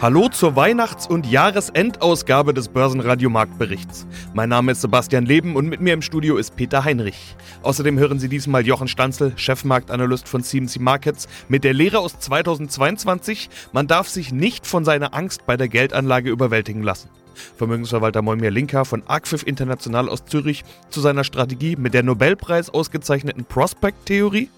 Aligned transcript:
Hallo 0.00 0.28
zur 0.28 0.54
Weihnachts- 0.54 1.08
und 1.08 1.26
Jahresendausgabe 1.26 2.54
des 2.54 2.68
Börsenradio 2.68 3.30
Marktberichts. 3.30 4.06
Mein 4.32 4.48
Name 4.48 4.70
ist 4.70 4.80
Sebastian 4.80 5.26
Leben 5.26 5.56
und 5.56 5.66
mit 5.66 5.80
mir 5.80 5.92
im 5.92 6.02
Studio 6.02 6.36
ist 6.36 6.54
Peter 6.54 6.84
Heinrich. 6.84 7.34
Außerdem 7.64 7.98
hören 7.98 8.20
Sie 8.20 8.28
diesmal 8.28 8.64
Jochen 8.64 8.86
Stanzel, 8.86 9.32
Chefmarktanalyst 9.34 10.28
von 10.28 10.44
CMC 10.44 10.78
Markets, 10.78 11.26
mit 11.48 11.64
der 11.64 11.74
Lehre 11.74 11.98
aus 11.98 12.16
2022, 12.16 13.50
man 13.72 13.88
darf 13.88 14.08
sich 14.08 14.30
nicht 14.30 14.68
von 14.68 14.84
seiner 14.84 15.14
Angst 15.14 15.46
bei 15.46 15.56
der 15.56 15.66
Geldanlage 15.66 16.30
überwältigen 16.30 16.84
lassen. 16.84 17.08
Vermögensverwalter 17.56 18.22
Moimir 18.22 18.52
Linker 18.52 18.84
von 18.84 19.02
Arcfif 19.04 19.42
International 19.42 20.08
aus 20.08 20.24
Zürich 20.26 20.62
zu 20.90 21.00
seiner 21.00 21.24
Strategie 21.24 21.74
mit 21.74 21.92
der 21.92 22.04
Nobelpreis 22.04 22.70
ausgezeichneten 22.70 23.44
Prospect-Theorie 23.44 24.48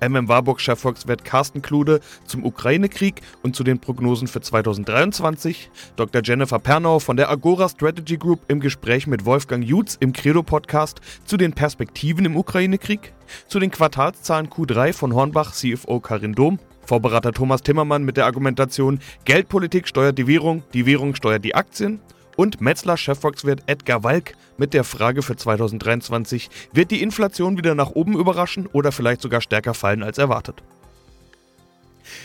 MM 0.00 0.28
Warburg-Chefvolkswirt 0.28 1.24
Carsten 1.24 1.62
Klude 1.62 2.00
zum 2.26 2.44
Ukraine-Krieg 2.44 3.20
und 3.42 3.56
zu 3.56 3.64
den 3.64 3.78
Prognosen 3.78 4.28
für 4.28 4.40
2023, 4.40 5.70
Dr. 5.96 6.22
Jennifer 6.24 6.58
Pernau 6.58 6.98
von 6.98 7.16
der 7.16 7.30
Agora 7.30 7.68
Strategy 7.68 8.16
Group 8.16 8.40
im 8.48 8.60
Gespräch 8.60 9.06
mit 9.06 9.24
Wolfgang 9.24 9.64
Jutz 9.64 9.96
im 10.00 10.12
Credo-Podcast 10.12 11.00
zu 11.24 11.36
den 11.36 11.52
Perspektiven 11.52 12.24
im 12.24 12.36
Ukraine-Krieg, 12.36 13.12
zu 13.48 13.58
den 13.58 13.70
Quartalszahlen 13.70 14.48
Q3 14.48 14.92
von 14.92 15.14
Hornbach 15.14 15.52
CFO 15.52 16.00
Karin 16.00 16.34
Dom, 16.34 16.58
Vorberater 16.84 17.32
Thomas 17.32 17.62
Timmermann 17.62 18.04
mit 18.04 18.16
der 18.16 18.26
Argumentation 18.26 18.98
Geldpolitik 19.24 19.86
steuert 19.86 20.18
die 20.18 20.26
Währung, 20.26 20.64
die 20.74 20.86
Währung 20.86 21.14
steuert 21.14 21.44
die 21.44 21.54
Aktien 21.54 22.00
und 22.36 22.60
Metzler 22.60 22.96
Chefvolkswirt 22.96 23.62
Edgar 23.66 24.04
Walk 24.04 24.34
mit 24.56 24.74
der 24.74 24.84
Frage 24.84 25.22
für 25.22 25.36
2023, 25.36 26.50
wird 26.72 26.90
die 26.90 27.02
Inflation 27.02 27.56
wieder 27.56 27.74
nach 27.74 27.90
oben 27.90 28.18
überraschen 28.18 28.66
oder 28.66 28.92
vielleicht 28.92 29.22
sogar 29.22 29.40
stärker 29.40 29.74
fallen 29.74 30.02
als 30.02 30.18
erwartet? 30.18 30.62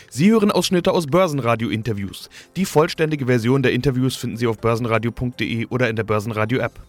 Sie 0.10 0.32
hören 0.32 0.52
Ausschnitte 0.52 0.92
aus 0.92 1.08
Börsenradio-Interviews. 1.08 2.30
Die 2.56 2.66
vollständige 2.66 3.28
Version 3.28 3.64
der 3.64 3.74
Interviews 3.74 4.16
finden 4.16 4.38
Sie 4.38 4.48
auf 4.48 4.58
börsenradio.de 4.58 5.68
oder 5.68 5.90
in 5.90 5.96
der 5.96 6.04
Börsenradio-App. 6.04 6.80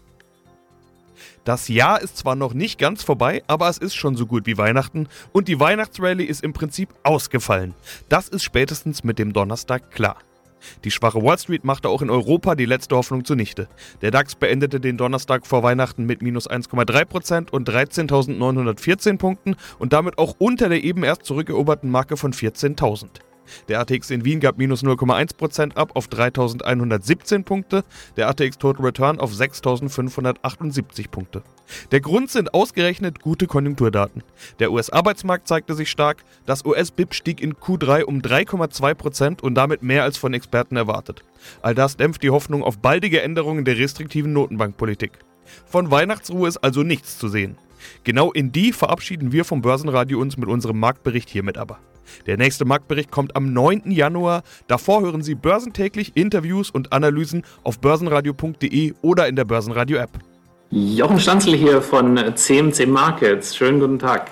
Das 1.43 1.67
Jahr 1.67 2.01
ist 2.01 2.17
zwar 2.17 2.35
noch 2.35 2.53
nicht 2.53 2.79
ganz 2.79 3.03
vorbei, 3.03 3.43
aber 3.47 3.69
es 3.69 3.77
ist 3.77 3.95
schon 3.95 4.15
so 4.15 4.25
gut 4.25 4.45
wie 4.45 4.57
Weihnachten 4.57 5.07
und 5.31 5.47
die 5.47 5.59
Weihnachtsrallye 5.59 6.25
ist 6.25 6.43
im 6.43 6.53
Prinzip 6.53 6.89
ausgefallen. 7.03 7.73
Das 8.07 8.27
ist 8.27 8.43
spätestens 8.43 9.03
mit 9.03 9.19
dem 9.19 9.33
Donnerstag 9.33 9.91
klar. 9.91 10.17
Die 10.83 10.91
schwache 10.91 11.23
Wall 11.23 11.37
Street 11.37 11.63
machte 11.63 11.89
auch 11.89 12.01
in 12.01 12.09
Europa 12.09 12.55
die 12.55 12.65
letzte 12.65 12.95
Hoffnung 12.95 13.25
zunichte. 13.25 13.67
Der 14.01 14.11
DAX 14.11 14.35
beendete 14.35 14.79
den 14.79 14.97
Donnerstag 14.97 15.45
vor 15.45 15.63
Weihnachten 15.63 16.05
mit 16.05 16.21
minus 16.21 16.49
1,3% 16.49 17.51
und 17.51 17.69
13.914 17.69 19.17
Punkten 19.17 19.55
und 19.77 19.93
damit 19.93 20.17
auch 20.17 20.35
unter 20.37 20.69
der 20.69 20.83
eben 20.83 21.03
erst 21.03 21.25
zurückeroberten 21.25 21.89
Marke 21.89 22.17
von 22.17 22.33
14.000. 22.33 23.07
Der 23.67 23.79
ATX 23.79 24.09
in 24.09 24.25
Wien 24.25 24.39
gab 24.39 24.57
minus 24.57 24.83
0,1% 24.83 25.75
ab 25.75 25.91
auf 25.95 26.07
3.117 26.07 27.43
Punkte, 27.43 27.83
der 28.17 28.29
ATX 28.29 28.57
Total 28.57 28.85
Return 28.85 29.19
auf 29.19 29.31
6.578 29.31 31.09
Punkte. 31.09 31.43
Der 31.91 32.01
Grund 32.01 32.29
sind 32.31 32.53
ausgerechnet 32.53 33.21
gute 33.21 33.47
Konjunkturdaten. 33.47 34.23
Der 34.59 34.71
US-Arbeitsmarkt 34.71 35.47
zeigte 35.47 35.75
sich 35.75 35.89
stark, 35.89 36.23
das 36.45 36.65
US-BIP 36.65 37.13
stieg 37.13 37.41
in 37.41 37.53
Q3 37.53 38.03
um 38.03 38.21
3,2% 38.21 39.41
und 39.41 39.55
damit 39.55 39.83
mehr 39.83 40.03
als 40.03 40.17
von 40.17 40.33
Experten 40.33 40.75
erwartet. 40.75 41.23
All 41.61 41.75
das 41.75 41.97
dämpft 41.97 42.23
die 42.23 42.31
Hoffnung 42.31 42.63
auf 42.63 42.79
baldige 42.79 43.21
Änderungen 43.21 43.65
der 43.65 43.77
restriktiven 43.77 44.33
Notenbankpolitik. 44.33 45.19
Von 45.65 45.91
Weihnachtsruhe 45.91 46.47
ist 46.47 46.57
also 46.57 46.83
nichts 46.83 47.17
zu 47.17 47.27
sehen. 47.27 47.57
Genau 48.03 48.31
in 48.31 48.51
die 48.51 48.73
verabschieden 48.73 49.31
wir 49.31 49.45
vom 49.45 49.61
Börsenradio 49.61 50.19
uns 50.19 50.37
mit 50.37 50.49
unserem 50.49 50.79
Marktbericht 50.79 51.29
hiermit 51.29 51.57
aber. 51.57 51.79
Der 52.25 52.37
nächste 52.37 52.65
Marktbericht 52.65 53.11
kommt 53.11 53.35
am 53.35 53.53
9. 53.53 53.91
Januar. 53.91 54.43
Davor 54.67 55.01
hören 55.01 55.21
Sie 55.21 55.35
börsentäglich 55.35 56.11
Interviews 56.15 56.69
und 56.69 56.93
Analysen 56.93 57.43
auf 57.63 57.79
börsenradio.de 57.79 58.93
oder 59.01 59.27
in 59.27 59.35
der 59.35 59.45
Börsenradio-App. 59.45 60.11
Jochen 60.71 61.19
Stanzel 61.19 61.55
hier 61.55 61.81
von 61.81 62.35
CMC 62.35 62.87
Markets. 62.87 63.55
Schönen 63.55 63.79
guten 63.79 63.97
Tag. 63.97 64.29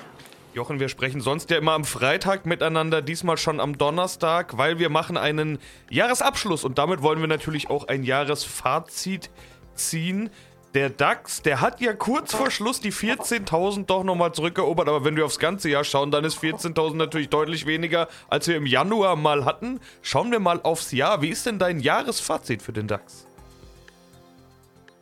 Jochen, 0.54 0.80
wir 0.80 0.90
sprechen 0.90 1.22
sonst 1.22 1.52
ja 1.52 1.58
immer 1.58 1.74
am 1.74 1.84
Freitag 1.84 2.48
miteinander, 2.48 3.04
diesmal 3.04 3.38
schon 3.38 3.60
am 3.60 3.78
Donnerstag, 3.78 4.58
weil 4.58 4.80
wir 4.80 4.90
machen 4.90 5.16
einen 5.16 5.59
Jahresabschluss 5.92 6.64
und 6.64 6.80
damit 6.80 7.04
wollen 7.04 7.20
wir 7.20 7.28
natürlich 7.28 7.70
auch 7.70 7.88
ein 7.88 8.04
Jahresfazit 8.04 9.30
ziehen 9.76 10.32
der 10.73 10.89
DAX, 10.89 11.41
der 11.41 11.61
hat 11.61 11.81
ja 11.81 11.94
kurz 11.94 12.33
vor 12.33 12.51
Schluss 12.51 12.79
die 12.81 12.91
14.000 12.91 13.85
doch 13.85 14.03
nochmal 14.03 14.33
zurückerobert, 14.33 14.88
aber 14.88 15.05
wenn 15.05 15.16
wir 15.16 15.25
aufs 15.25 15.39
ganze 15.39 15.69
Jahr 15.69 15.83
schauen, 15.83 16.11
dann 16.11 16.23
ist 16.23 16.38
14.000 16.38 16.95
natürlich 16.95 17.29
deutlich 17.29 17.66
weniger, 17.66 18.07
als 18.29 18.47
wir 18.47 18.57
im 18.57 18.66
Januar 18.66 19.16
mal 19.16 19.45
hatten. 19.45 19.79
Schauen 20.01 20.31
wir 20.31 20.39
mal 20.39 20.59
aufs 20.61 20.91
Jahr. 20.91 21.22
Wie 21.22 21.29
ist 21.29 21.45
denn 21.45 21.57
dein 21.57 21.79
Jahresfazit 21.79 22.61
für 22.61 22.73
den 22.73 22.88
DAX? 22.88 23.25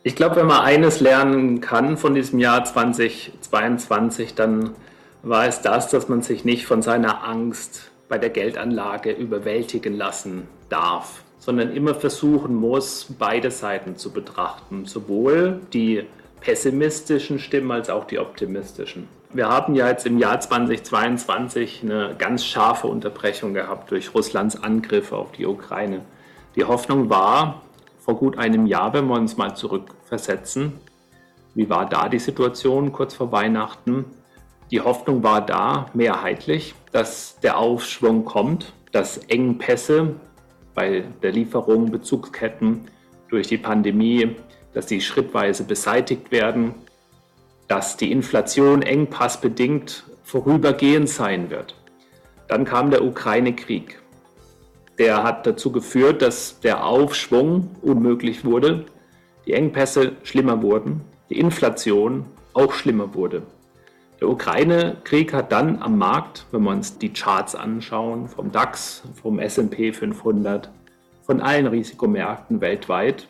Ich 0.02 0.14
glaube, 0.14 0.36
wenn 0.36 0.46
man 0.46 0.60
eines 0.60 1.00
lernen 1.00 1.60
kann 1.60 1.96
von 1.96 2.14
diesem 2.14 2.38
Jahr 2.38 2.64
2022, 2.64 4.34
dann 4.34 4.70
war 5.22 5.46
es 5.46 5.62
das, 5.62 5.90
dass 5.90 6.08
man 6.08 6.22
sich 6.22 6.44
nicht 6.44 6.64
von 6.64 6.80
seiner 6.80 7.24
Angst 7.24 7.90
bei 8.08 8.16
der 8.16 8.30
Geldanlage 8.30 9.10
überwältigen 9.10 9.96
lassen 9.96 10.46
darf 10.68 11.22
sondern 11.46 11.70
immer 11.70 11.94
versuchen 11.94 12.56
muss, 12.56 13.06
beide 13.20 13.52
Seiten 13.52 13.94
zu 13.94 14.10
betrachten, 14.10 14.84
sowohl 14.84 15.60
die 15.72 16.02
pessimistischen 16.40 17.38
Stimmen 17.38 17.70
als 17.70 17.88
auch 17.88 18.04
die 18.04 18.18
optimistischen. 18.18 19.06
Wir 19.32 19.48
haben 19.48 19.76
ja 19.76 19.88
jetzt 19.88 20.06
im 20.06 20.18
Jahr 20.18 20.40
2022 20.40 21.84
eine 21.84 22.16
ganz 22.18 22.44
scharfe 22.44 22.88
Unterbrechung 22.88 23.54
gehabt 23.54 23.92
durch 23.92 24.12
Russlands 24.12 24.60
Angriffe 24.60 25.16
auf 25.16 25.30
die 25.30 25.46
Ukraine. 25.46 26.00
Die 26.56 26.64
Hoffnung 26.64 27.10
war, 27.10 27.62
vor 28.00 28.16
gut 28.16 28.38
einem 28.38 28.66
Jahr, 28.66 28.92
wenn 28.92 29.06
wir 29.06 29.14
uns 29.14 29.36
mal 29.36 29.54
zurückversetzen, 29.54 30.72
wie 31.54 31.70
war 31.70 31.88
da 31.88 32.08
die 32.08 32.18
Situation 32.18 32.92
kurz 32.92 33.14
vor 33.14 33.30
Weihnachten? 33.30 34.04
Die 34.72 34.80
Hoffnung 34.80 35.22
war 35.22 35.46
da 35.46 35.86
mehrheitlich, 35.94 36.74
dass 36.90 37.38
der 37.38 37.56
Aufschwung 37.58 38.24
kommt, 38.24 38.72
dass 38.90 39.18
Engpässe 39.18 40.16
bei 40.76 41.02
der 41.22 41.32
Lieferung, 41.32 41.90
Bezugsketten 41.90 42.82
durch 43.28 43.48
die 43.48 43.58
Pandemie, 43.58 44.36
dass 44.74 44.86
die 44.86 45.00
schrittweise 45.00 45.64
beseitigt 45.64 46.30
werden, 46.30 46.74
dass 47.66 47.96
die 47.96 48.12
Inflation 48.12 48.82
engpassbedingt 48.82 50.04
vorübergehend 50.22 51.08
sein 51.08 51.50
wird. 51.50 51.74
Dann 52.46 52.64
kam 52.64 52.90
der 52.90 53.04
Ukraine-Krieg. 53.04 54.00
Der 54.98 55.24
hat 55.24 55.46
dazu 55.46 55.72
geführt, 55.72 56.22
dass 56.22 56.60
der 56.60 56.84
Aufschwung 56.84 57.70
unmöglich 57.82 58.44
wurde, 58.44 58.86
die 59.46 59.54
Engpässe 59.54 60.12
schlimmer 60.22 60.62
wurden, 60.62 61.00
die 61.30 61.38
Inflation 61.38 62.26
auch 62.52 62.72
schlimmer 62.72 63.14
wurde. 63.14 63.42
Der 64.20 64.30
Ukraine-Krieg 64.30 65.34
hat 65.34 65.52
dann 65.52 65.82
am 65.82 65.98
Markt, 65.98 66.46
wenn 66.50 66.62
wir 66.62 66.70
uns 66.70 66.96
die 66.96 67.12
Charts 67.12 67.54
anschauen, 67.54 68.28
vom 68.28 68.50
DAX, 68.50 69.02
vom 69.20 69.38
SP 69.38 69.92
500, 69.92 70.70
von 71.22 71.40
allen 71.40 71.66
Risikomärkten 71.66 72.60
weltweit, 72.60 73.28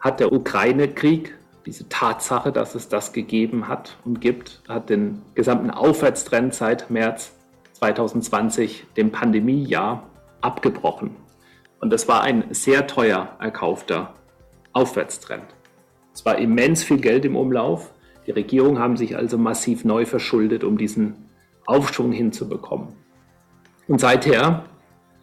hat 0.00 0.18
der 0.18 0.32
Ukraine-Krieg, 0.32 1.34
diese 1.64 1.88
Tatsache, 1.88 2.52
dass 2.52 2.74
es 2.74 2.88
das 2.88 3.12
gegeben 3.12 3.68
hat 3.68 3.96
und 4.04 4.20
gibt, 4.20 4.62
hat 4.68 4.90
den 4.90 5.22
gesamten 5.34 5.70
Aufwärtstrend 5.70 6.54
seit 6.54 6.90
März 6.90 7.32
2020, 7.74 8.86
dem 8.96 9.12
Pandemiejahr, 9.12 10.02
abgebrochen. 10.40 11.16
Und 11.80 11.90
das 11.90 12.08
war 12.08 12.22
ein 12.22 12.44
sehr 12.50 12.86
teuer 12.86 13.36
erkaufter 13.38 14.12
Aufwärtstrend. 14.72 15.44
Es 16.12 16.24
war 16.24 16.36
immens 16.38 16.82
viel 16.82 16.98
Geld 16.98 17.24
im 17.24 17.36
Umlauf. 17.36 17.93
Die 18.26 18.30
Regierungen 18.30 18.78
haben 18.78 18.96
sich 18.96 19.16
also 19.16 19.38
massiv 19.38 19.84
neu 19.84 20.06
verschuldet, 20.06 20.64
um 20.64 20.78
diesen 20.78 21.14
Aufschwung 21.66 22.12
hinzubekommen. 22.12 22.88
Und 23.86 24.00
seither 24.00 24.64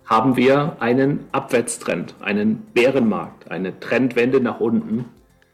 haben 0.06 0.36
wir 0.36 0.78
einen 0.80 1.26
Abwärtstrend, 1.32 2.16
einen 2.20 2.58
Bärenmarkt, 2.74 3.50
eine 3.50 3.80
Trendwende 3.80 4.42
nach 4.42 4.60
unten. 4.60 5.06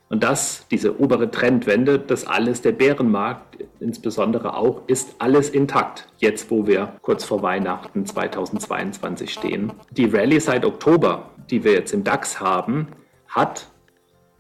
Und 0.09 0.23
das, 0.23 0.65
diese 0.71 0.99
obere 0.99 1.29
Trendwende, 1.29 1.99
das 1.99 2.25
alles, 2.25 2.61
der 2.61 2.71
Bärenmarkt 2.71 3.57
insbesondere 3.79 4.55
auch, 4.55 4.81
ist 4.87 5.15
alles 5.19 5.49
intakt, 5.49 6.07
jetzt 6.17 6.49
wo 6.49 6.65
wir 6.65 6.93
kurz 7.01 7.23
vor 7.25 7.43
Weihnachten 7.43 8.05
2022 8.05 9.31
stehen. 9.31 9.73
Die 9.91 10.05
Rallye 10.05 10.39
seit 10.39 10.65
Oktober, 10.65 11.29
die 11.49 11.63
wir 11.63 11.73
jetzt 11.73 11.93
im 11.93 12.03
DAX 12.03 12.39
haben, 12.39 12.87
hat 13.27 13.67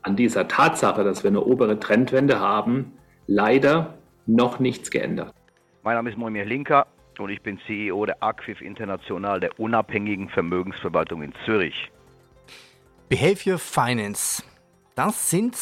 an 0.01 0.15
dieser 0.15 0.47
Tatsache, 0.47 1.03
dass 1.03 1.23
wir 1.23 1.29
eine 1.29 1.43
obere 1.43 1.79
Trendwende 1.79 2.39
haben, 2.39 2.93
leider 3.27 3.97
noch 4.25 4.59
nichts 4.59 4.89
geändert. 4.89 5.33
Mein 5.83 5.95
Name 5.95 6.09
ist 6.09 6.17
Moimir 6.17 6.45
Linker 6.45 6.87
und 7.19 7.29
ich 7.29 7.41
bin 7.41 7.59
CEO 7.67 8.05
der 8.05 8.21
Aquif 8.23 8.61
International, 8.61 9.39
der 9.39 9.59
unabhängigen 9.59 10.29
Vermögensverwaltung 10.29 11.21
in 11.21 11.33
Zürich. 11.45 11.91
Behavior 13.09 13.57
Finance, 13.57 14.43
das 14.95 15.29
sind 15.29 15.55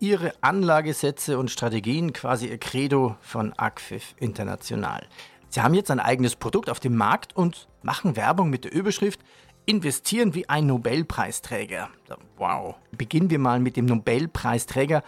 Ihre 0.00 0.32
Anlagesätze 0.42 1.38
und 1.38 1.50
Strategien, 1.50 2.12
quasi 2.12 2.48
Ihr 2.48 2.58
Credo 2.58 3.16
von 3.20 3.52
Aquif 3.56 4.14
International. 4.18 5.06
Sie 5.48 5.62
haben 5.62 5.74
jetzt 5.74 5.90
ein 5.90 6.00
eigenes 6.00 6.36
Produkt 6.36 6.68
auf 6.68 6.80
dem 6.80 6.96
Markt 6.96 7.36
und 7.36 7.68
machen 7.82 8.16
Werbung 8.16 8.50
mit 8.50 8.64
der 8.64 8.72
Überschrift 8.72 9.20
Investieren 9.66 10.34
wie 10.34 10.46
ein 10.48 10.66
Nobelpreisträger. 10.66 11.88
Wow. 12.36 12.74
Beginnen 12.92 13.30
wir 13.30 13.38
mal 13.38 13.60
mit 13.60 13.78
dem 13.78 13.86
Nobelpreisträger 13.86 15.02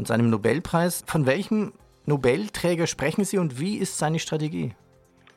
und 0.00 0.08
seinem 0.08 0.30
Nobelpreis. 0.30 1.04
Von 1.06 1.26
welchem 1.26 1.72
Nobelträger 2.06 2.86
sprechen 2.86 3.24
Sie 3.24 3.36
und 3.36 3.60
wie 3.60 3.76
ist 3.76 3.98
seine 3.98 4.18
Strategie? 4.18 4.74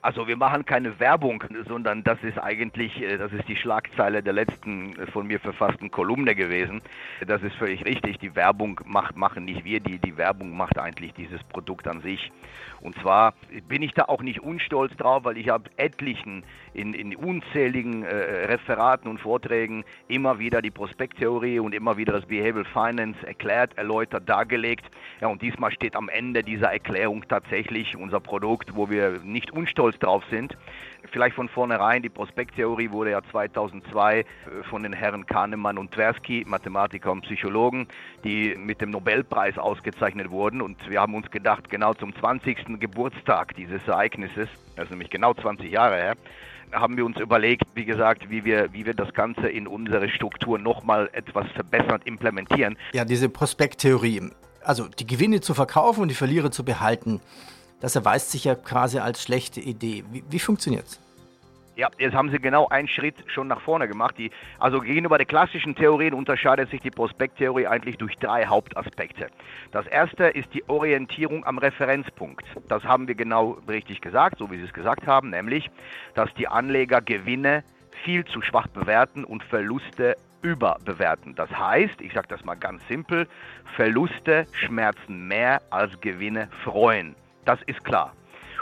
Also 0.04 0.28
wir 0.28 0.36
machen 0.36 0.66
keine 0.66 1.00
Werbung, 1.00 1.46
sondern 1.66 2.04
das 2.04 2.22
ist 2.24 2.38
eigentlich, 2.38 3.02
äh, 3.02 3.18
das 3.18 3.32
ist 3.32 3.48
die 3.48 3.56
Schlagzeile 3.56 4.22
der 4.22 4.34
letzten 4.34 5.00
äh, 5.00 5.08
von 5.08 5.26
mir 5.26 5.40
verfassten 5.40 5.92
Kolumne 5.92 6.36
gewesen. 6.36 6.82
Das 7.26 7.42
ist 7.42 7.56
völlig 7.56 7.86
richtig. 7.86 8.20
Die 8.20 8.36
Werbung 8.36 8.82
macht, 8.84 9.16
machen 9.16 9.46
nicht 9.46 9.64
wir, 9.64 9.80
die, 9.80 10.00
die 10.00 10.18
Werbung 10.18 10.58
macht 10.58 10.78
eigentlich 10.78 11.14
dieses 11.14 11.42
Produkt 11.46 11.88
an 11.88 12.02
sich. 12.02 12.34
Und 12.82 13.00
zwar 13.00 13.34
bin 13.70 13.82
ich 13.82 13.94
da 13.94 14.04
auch 14.10 14.22
nicht 14.22 14.42
unstolz 14.42 14.94
drauf, 14.98 15.24
weil 15.24 15.38
ich 15.38 15.48
habe 15.48 15.70
etlichen, 15.78 16.44
in, 16.74 16.94
in 16.94 17.16
unzähligen 17.16 18.04
äh, 18.04 18.14
Referaten 18.48 19.10
und 19.10 19.22
Vorträgen 19.22 19.86
immer 20.10 20.38
wieder 20.38 20.62
die 20.62 20.72
Prospekttheorie 20.72 21.60
und 21.60 21.74
immer 21.74 21.96
wieder 21.96 22.12
das 22.12 22.26
Behavioral 22.26 22.66
Finance 22.66 23.26
erklärt, 23.26 23.78
erläutert, 23.78 24.28
dargelegt. 24.28 24.84
Ja, 25.22 25.30
und 25.30 25.42
diesmal 25.42 25.72
steht 25.72 25.96
am 25.96 26.10
Ende 26.10 26.42
dieser 26.42 26.74
Erklärung 26.74 27.26
tatsächlich 27.26 27.96
unser 27.96 28.20
Produkt, 28.20 28.76
wo 28.76 28.90
wir 28.90 29.22
nicht 29.24 29.52
unstolz 29.52 29.93
drauf 30.00 30.24
sind. 30.30 30.56
Vielleicht 31.12 31.36
von 31.36 31.50
vornherein, 31.50 32.02
die 32.02 32.10
Prospekttheorie 32.10 32.90
wurde 32.90 33.12
ja 33.12 33.22
2002 33.22 34.20
äh, 34.20 34.24
von 34.70 34.84
den 34.84 34.94
Herren 34.94 35.26
Kahnemann 35.26 35.78
und 35.78 35.92
Tversky, 35.92 36.44
Mathematiker 36.48 37.12
und 37.12 37.22
Psychologen, 37.22 37.88
die 38.24 38.56
mit 38.56 38.82
dem 38.82 38.90
Nobelpreis 38.90 39.58
ausgezeichnet 39.58 40.32
wurden. 40.32 40.62
Und 40.62 40.90
wir 40.90 41.02
haben 41.02 41.14
uns 41.14 41.30
gedacht, 41.30 41.70
genau 41.70 41.94
zum 41.94 42.16
20. 42.16 42.80
Geburtstag 42.80 43.56
dieses 43.56 43.88
Ereignisses, 43.88 44.50
das 44.76 44.86
ist 44.86 44.92
nämlich 44.92 45.10
genau 45.10 45.34
20 45.34 45.72
Jahre 45.72 45.98
her, 45.98 46.16
haben 46.72 46.98
wir 46.98 47.06
uns 47.06 47.20
überlegt, 47.20 47.64
wie 47.76 47.86
gesagt, 47.86 48.30
wie 48.30 48.46
wir, 48.46 48.74
wie 48.74 48.86
wir 48.86 48.94
das 48.94 49.14
Ganze 49.14 49.48
in 49.48 49.68
unsere 49.68 50.10
Struktur 50.10 50.58
nochmal 50.58 51.10
etwas 51.14 51.46
verbessert 51.52 52.02
implementieren. 52.06 52.78
Ja, 52.94 53.06
diese 53.06 53.30
Prospekttheorie, 53.30 54.32
also 54.64 54.88
die 54.88 55.06
Gewinne 55.06 55.42
zu 55.42 55.54
verkaufen 55.54 56.02
und 56.02 56.08
die 56.08 56.16
Verlierer 56.16 56.50
zu 56.50 56.66
behalten 56.66 57.22
das 57.84 57.98
erweist 57.98 58.32
sich 58.32 58.46
ja 58.46 58.56
quasi 58.56 59.00
als 59.00 59.22
schlechte 59.22 59.60
Idee. 59.60 60.06
Wie, 60.10 60.24
wie 60.30 60.40
funktioniert 60.40 60.86
es? 60.86 61.02
Ja, 61.76 61.90
jetzt 61.98 62.14
haben 62.14 62.32
Sie 62.32 62.40
genau 62.40 62.70
einen 62.70 62.88
Schritt 62.88 63.16
schon 63.28 63.50
nach 63.50 63.60
vorne 63.60 63.90
gemacht. 63.90 64.16
Die, 64.18 64.32
also 64.58 64.80
gegenüber 64.80 65.18
der 65.18 65.26
klassischen 65.26 65.76
Theorien 65.76 66.14
unterscheidet 66.14 66.70
sich 66.70 66.80
die 66.80 66.92
Prospekttheorie 66.92 67.68
eigentlich 67.68 67.98
durch 67.98 68.16
drei 68.20 68.46
Hauptaspekte. 68.46 69.28
Das 69.74 69.86
erste 69.88 70.28
ist 70.28 70.54
die 70.54 70.64
Orientierung 70.70 71.46
am 71.46 71.58
Referenzpunkt. 71.58 72.46
Das 72.70 72.86
haben 72.86 73.10
wir 73.10 73.16
genau 73.16 73.58
richtig 73.68 74.00
gesagt, 74.00 74.38
so 74.38 74.50
wie 74.50 74.60
Sie 74.60 74.64
es 74.64 74.74
gesagt 74.74 75.06
haben, 75.06 75.32
nämlich, 75.32 75.70
dass 76.16 76.34
die 76.36 76.48
Anleger 76.48 77.02
Gewinne 77.02 77.66
viel 78.06 78.24
zu 78.24 78.42
schwach 78.42 78.68
bewerten 78.68 79.26
und 79.26 79.44
Verluste 79.44 80.16
überbewerten. 80.42 81.36
Das 81.36 81.50
heißt, 81.52 82.00
ich 82.00 82.14
sage 82.14 82.30
das 82.30 82.46
mal 82.46 82.56
ganz 82.56 82.82
simpel, 82.88 83.28
Verluste 83.76 84.48
schmerzen 84.54 85.28
mehr 85.28 85.62
als 85.70 86.00
Gewinne 86.00 86.48
freuen. 86.64 87.16
Das 87.46 87.62
ist 87.64 87.84
klar. 87.84 88.14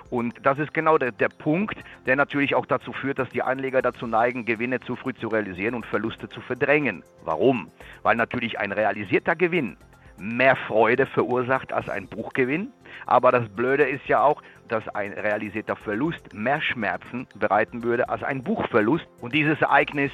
Und 0.09 0.35
das 0.43 0.59
ist 0.59 0.73
genau 0.73 0.97
der, 0.97 1.13
der, 1.13 1.29
Punkt, 1.29 1.77
der 2.05 2.17
natürlich 2.17 2.53
auch 2.53 2.65
dazu 2.65 2.91
führt, 2.91 3.17
dass 3.17 3.29
die 3.29 3.43
Anleger 3.43 3.81
dazu 3.81 4.07
neigen, 4.07 4.43
Gewinne 4.43 4.81
zu 4.81 4.97
früh 4.97 5.13
zu 5.13 5.29
realisieren 5.29 5.73
und 5.73 5.85
Verluste 5.85 6.27
zu 6.27 6.41
verdrängen. 6.41 7.01
Warum? 7.23 7.71
Weil 8.03 8.17
natürlich 8.17 8.59
ein 8.59 8.73
realisierter 8.73 9.37
Gewinn 9.37 9.77
mehr 10.17 10.55
Freude 10.55 11.05
verursacht 11.05 11.73
als 11.73 11.89
ein 11.89 12.07
Buchgewinn. 12.07 12.71
Aber 13.05 13.31
das 13.31 13.49
Blöde 13.49 13.83
ist 13.83 14.07
ja 14.07 14.21
auch, 14.21 14.41
dass 14.67 14.87
ein 14.89 15.13
realisierter 15.13 15.75
Verlust 15.75 16.33
mehr 16.33 16.61
Schmerzen 16.61 17.27
bereiten 17.35 17.83
würde 17.83 18.09
als 18.09 18.23
ein 18.23 18.43
Buchverlust. 18.43 19.07
Und 19.21 19.33
dieses 19.33 19.59
Ereignis 19.61 20.11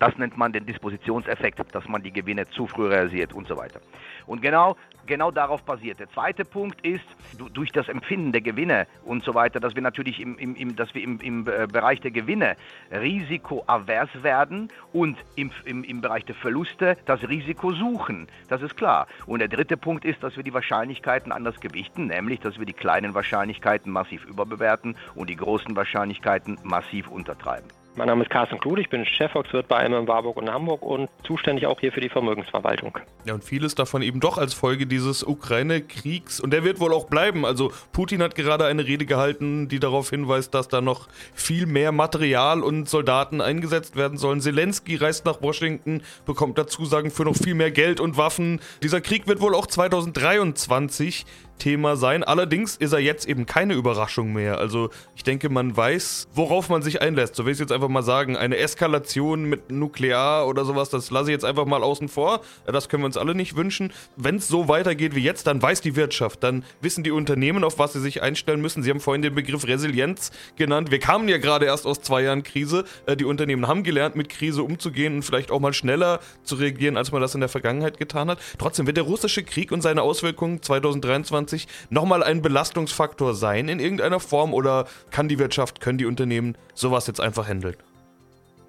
das 0.00 0.16
nennt 0.16 0.36
man 0.36 0.52
den 0.52 0.66
Dispositionseffekt, 0.66 1.60
dass 1.74 1.86
man 1.86 2.02
die 2.02 2.12
Gewinne 2.12 2.48
zu 2.48 2.66
früh 2.66 2.88
realisiert 2.88 3.32
und 3.34 3.46
so 3.46 3.56
weiter. 3.56 3.80
Und 4.26 4.40
genau, 4.40 4.76
genau 5.06 5.30
darauf 5.30 5.62
basiert. 5.62 6.00
Der 6.00 6.08
zweite 6.08 6.44
Punkt 6.44 6.80
ist, 6.84 7.04
durch 7.52 7.70
das 7.70 7.88
Empfinden 7.88 8.32
der 8.32 8.40
Gewinne 8.40 8.86
und 9.04 9.22
so 9.22 9.34
weiter, 9.34 9.60
dass 9.60 9.74
wir 9.74 9.82
natürlich 9.82 10.20
im, 10.20 10.38
im, 10.38 10.74
dass 10.74 10.94
wir 10.94 11.02
im, 11.02 11.20
im 11.20 11.46
äh, 11.46 11.66
Bereich 11.66 12.00
der 12.00 12.10
Gewinne 12.10 12.56
risikoavers 12.90 14.08
werden 14.22 14.68
und 14.92 15.18
im, 15.36 15.50
im, 15.64 15.84
im 15.84 16.00
Bereich 16.00 16.24
der 16.24 16.34
Verluste 16.34 16.96
das 17.04 17.28
Risiko 17.28 17.72
suchen. 17.72 18.26
Das 18.48 18.62
ist 18.62 18.76
klar. 18.76 19.06
Und 19.26 19.40
der 19.40 19.48
dritte 19.48 19.76
Punkt 19.76 20.04
ist, 20.04 20.22
dass 20.22 20.36
wir 20.36 20.42
die 20.42 20.54
Wahrscheinlichkeiten 20.54 21.30
anders 21.30 21.60
gewichten, 21.60 22.06
nämlich, 22.06 22.40
dass 22.40 22.58
wir 22.58 22.66
die 22.66 22.72
kleinen 22.72 23.14
Wahrscheinlichkeiten 23.14 23.92
massiv 23.92 24.24
überbewerten 24.24 24.96
und 25.14 25.28
die 25.28 25.36
großen 25.36 25.76
Wahrscheinlichkeiten 25.76 26.58
massiv 26.62 27.08
untertreiben. 27.08 27.68
Mein 27.96 28.06
Name 28.06 28.22
ist 28.22 28.30
Carsten 28.30 28.60
Klude, 28.60 28.82
ich 28.82 28.88
bin 28.88 29.04
Chefvolkswirt 29.04 29.66
bei 29.66 29.88
MM 29.88 30.06
Warburg 30.06 30.36
und 30.36 30.48
Hamburg 30.48 30.82
und 30.82 31.08
zuständig 31.24 31.66
auch 31.66 31.80
hier 31.80 31.90
für 31.90 32.00
die 32.00 32.08
Vermögensverwaltung. 32.08 32.96
Ja, 33.24 33.34
und 33.34 33.42
vieles 33.42 33.74
davon 33.74 34.02
eben 34.02 34.20
doch 34.20 34.38
als 34.38 34.54
Folge 34.54 34.86
dieses 34.86 35.24
Ukraine-Kriegs. 35.24 36.40
Und 36.40 36.52
der 36.52 36.62
wird 36.62 36.78
wohl 36.78 36.92
auch 36.94 37.06
bleiben. 37.06 37.44
Also 37.44 37.72
Putin 37.90 38.22
hat 38.22 38.36
gerade 38.36 38.64
eine 38.64 38.86
Rede 38.86 39.06
gehalten, 39.06 39.68
die 39.68 39.80
darauf 39.80 40.10
hinweist, 40.10 40.54
dass 40.54 40.68
da 40.68 40.80
noch 40.80 41.08
viel 41.34 41.66
mehr 41.66 41.90
Material 41.90 42.62
und 42.62 42.88
Soldaten 42.88 43.40
eingesetzt 43.40 43.96
werden 43.96 44.18
sollen. 44.18 44.40
Zelensky 44.40 44.94
reist 44.94 45.26
nach 45.26 45.42
Washington, 45.42 46.02
bekommt 46.26 46.58
da 46.58 46.68
Zusagen 46.68 47.10
für 47.10 47.24
noch 47.24 47.36
viel 47.36 47.54
mehr 47.54 47.72
Geld 47.72 47.98
und 47.98 48.16
Waffen. 48.16 48.60
Dieser 48.84 49.00
Krieg 49.00 49.26
wird 49.26 49.40
wohl 49.40 49.54
auch 49.54 49.66
2023 49.66 51.26
Thema 51.60 51.94
sein. 51.94 52.24
Allerdings 52.24 52.76
ist 52.76 52.92
er 52.92 52.98
jetzt 52.98 53.28
eben 53.28 53.46
keine 53.46 53.74
Überraschung 53.74 54.32
mehr. 54.32 54.58
Also 54.58 54.90
ich 55.14 55.22
denke, 55.22 55.48
man 55.48 55.76
weiß, 55.76 56.26
worauf 56.34 56.68
man 56.68 56.82
sich 56.82 57.00
einlässt. 57.00 57.36
So 57.36 57.44
will 57.44 57.52
ich 57.52 57.56
es 57.56 57.60
jetzt 57.60 57.72
einfach 57.72 57.88
mal 57.88 58.02
sagen. 58.02 58.36
Eine 58.36 58.56
Eskalation 58.56 59.44
mit 59.44 59.70
Nuklear 59.70 60.48
oder 60.48 60.64
sowas, 60.64 60.90
das 60.90 61.12
lasse 61.12 61.30
ich 61.30 61.34
jetzt 61.34 61.44
einfach 61.44 61.66
mal 61.66 61.84
außen 61.84 62.08
vor. 62.08 62.40
Das 62.66 62.88
können 62.88 63.04
wir 63.04 63.06
uns 63.06 63.16
alle 63.16 63.36
nicht 63.36 63.54
wünschen. 63.54 63.92
Wenn 64.16 64.36
es 64.36 64.48
so 64.48 64.66
weitergeht 64.66 65.14
wie 65.14 65.22
jetzt, 65.22 65.46
dann 65.46 65.62
weiß 65.62 65.80
die 65.82 65.94
Wirtschaft, 65.94 66.42
dann 66.42 66.64
wissen 66.80 67.04
die 67.04 67.12
Unternehmen, 67.12 67.62
auf 67.62 67.78
was 67.78 67.92
sie 67.92 68.00
sich 68.00 68.22
einstellen 68.22 68.60
müssen. 68.60 68.82
Sie 68.82 68.90
haben 68.90 69.00
vorhin 69.00 69.22
den 69.22 69.34
Begriff 69.34 69.66
Resilienz 69.66 70.32
genannt. 70.56 70.90
Wir 70.90 70.98
kamen 70.98 71.28
ja 71.28 71.38
gerade 71.38 71.66
erst 71.66 71.86
aus 71.86 72.00
zwei 72.00 72.22
Jahren 72.22 72.42
Krise. 72.42 72.84
Äh, 73.06 73.16
die 73.16 73.24
Unternehmen 73.24 73.68
haben 73.68 73.84
gelernt, 73.84 74.16
mit 74.16 74.28
Krise 74.28 74.62
umzugehen 74.62 75.16
und 75.16 75.22
vielleicht 75.22 75.50
auch 75.50 75.60
mal 75.60 75.72
schneller 75.72 76.20
zu 76.42 76.56
reagieren, 76.56 76.96
als 76.96 77.12
man 77.12 77.20
das 77.20 77.34
in 77.34 77.40
der 77.40 77.48
Vergangenheit 77.48 77.98
getan 77.98 78.30
hat. 78.30 78.38
Trotzdem 78.58 78.86
wird 78.86 78.96
der 78.96 79.04
russische 79.04 79.44
Krieg 79.44 79.70
und 79.70 79.82
seine 79.82 80.02
Auswirkungen 80.02 80.62
2023 80.62 81.49
2020 81.50 81.66
nochmal 81.90 82.22
ein 82.22 82.42
Belastungsfaktor 82.42 83.34
sein 83.34 83.68
in 83.68 83.80
irgendeiner 83.80 84.20
Form 84.20 84.54
oder 84.54 84.86
kann 85.10 85.28
die 85.28 85.38
Wirtschaft, 85.38 85.80
können 85.80 85.98
die 85.98 86.06
Unternehmen 86.06 86.56
sowas 86.74 87.06
jetzt 87.06 87.20
einfach 87.20 87.48
handeln? 87.48 87.76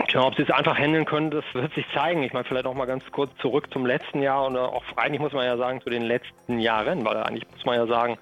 Tja, 0.07 0.23
ob 0.23 0.35
sie 0.35 0.41
es 0.41 0.49
einfach 0.49 0.77
handeln 0.77 1.05
können, 1.05 1.29
das 1.29 1.43
wird 1.53 1.73
sich 1.75 1.85
zeigen. 1.93 2.23
Ich 2.23 2.33
meine, 2.33 2.43
vielleicht 2.45 2.65
auch 2.65 2.73
mal 2.73 2.85
ganz 2.85 3.03
kurz 3.11 3.31
zurück 3.39 3.71
zum 3.71 3.85
letzten 3.85 4.21
Jahr 4.21 4.45
und 4.47 4.57
auch 4.57 4.83
eigentlich 4.95 5.21
muss 5.21 5.31
man 5.31 5.45
ja 5.45 5.57
sagen 5.57 5.79
zu 5.81 5.89
den 5.89 6.01
letzten 6.01 6.59
Jahren, 6.59 7.05
weil 7.05 7.17
eigentlich 7.17 7.45
muss 7.51 7.65
man 7.65 7.75
ja 7.75 7.85
sagen, 7.85 8.17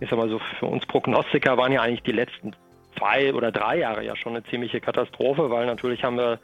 ich 0.00 0.10
sag 0.10 0.18
mal 0.18 0.28
so, 0.28 0.40
für 0.58 0.66
uns 0.66 0.84
Prognostiker 0.86 1.56
waren 1.56 1.72
ja 1.72 1.82
eigentlich 1.82 2.02
die 2.02 2.12
letzten 2.12 2.56
zwei 2.98 3.32
oder 3.34 3.52
drei 3.52 3.78
Jahre 3.78 4.04
ja 4.04 4.16
schon 4.16 4.34
eine 4.34 4.44
ziemliche 4.44 4.80
Katastrophe, 4.80 5.50
weil 5.50 5.66
natürlich 5.66 6.04
haben 6.04 6.16
wir 6.16 6.38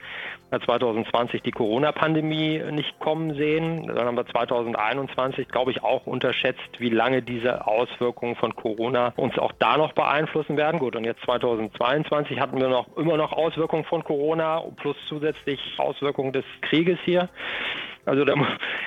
2020 0.50 1.42
die 1.42 1.50
Corona-Pandemie 1.50 2.62
nicht 2.70 2.98
kommen 2.98 3.34
sehen. 3.34 3.86
Dann 3.86 4.06
haben 4.06 4.16
wir 4.16 4.26
2021, 4.26 5.48
glaube 5.48 5.70
ich, 5.70 5.82
auch 5.82 6.06
unterschätzt, 6.06 6.78
wie 6.78 6.90
lange 6.90 7.22
diese 7.22 7.66
Auswirkungen 7.66 8.36
von 8.36 8.54
Corona 8.54 9.12
uns 9.16 9.38
auch 9.38 9.52
da 9.58 9.76
noch 9.76 9.92
beeinflussen 9.92 10.56
werden. 10.56 10.78
Gut, 10.80 10.96
und 10.96 11.04
jetzt 11.04 11.22
2022 11.22 12.40
hatten 12.40 12.60
wir 12.60 12.68
noch 12.68 12.96
immer 12.96 13.16
noch 13.16 13.32
Auswirkungen 13.32 13.84
von 13.84 14.04
Corona 14.04 14.62
plus 14.76 14.96
zusätzlich 15.08 15.60
Auswirkungen 15.78 16.32
des 16.32 16.44
Krieges 16.62 16.98
hier. 17.04 17.28
Also 18.06 18.24
da, 18.24 18.34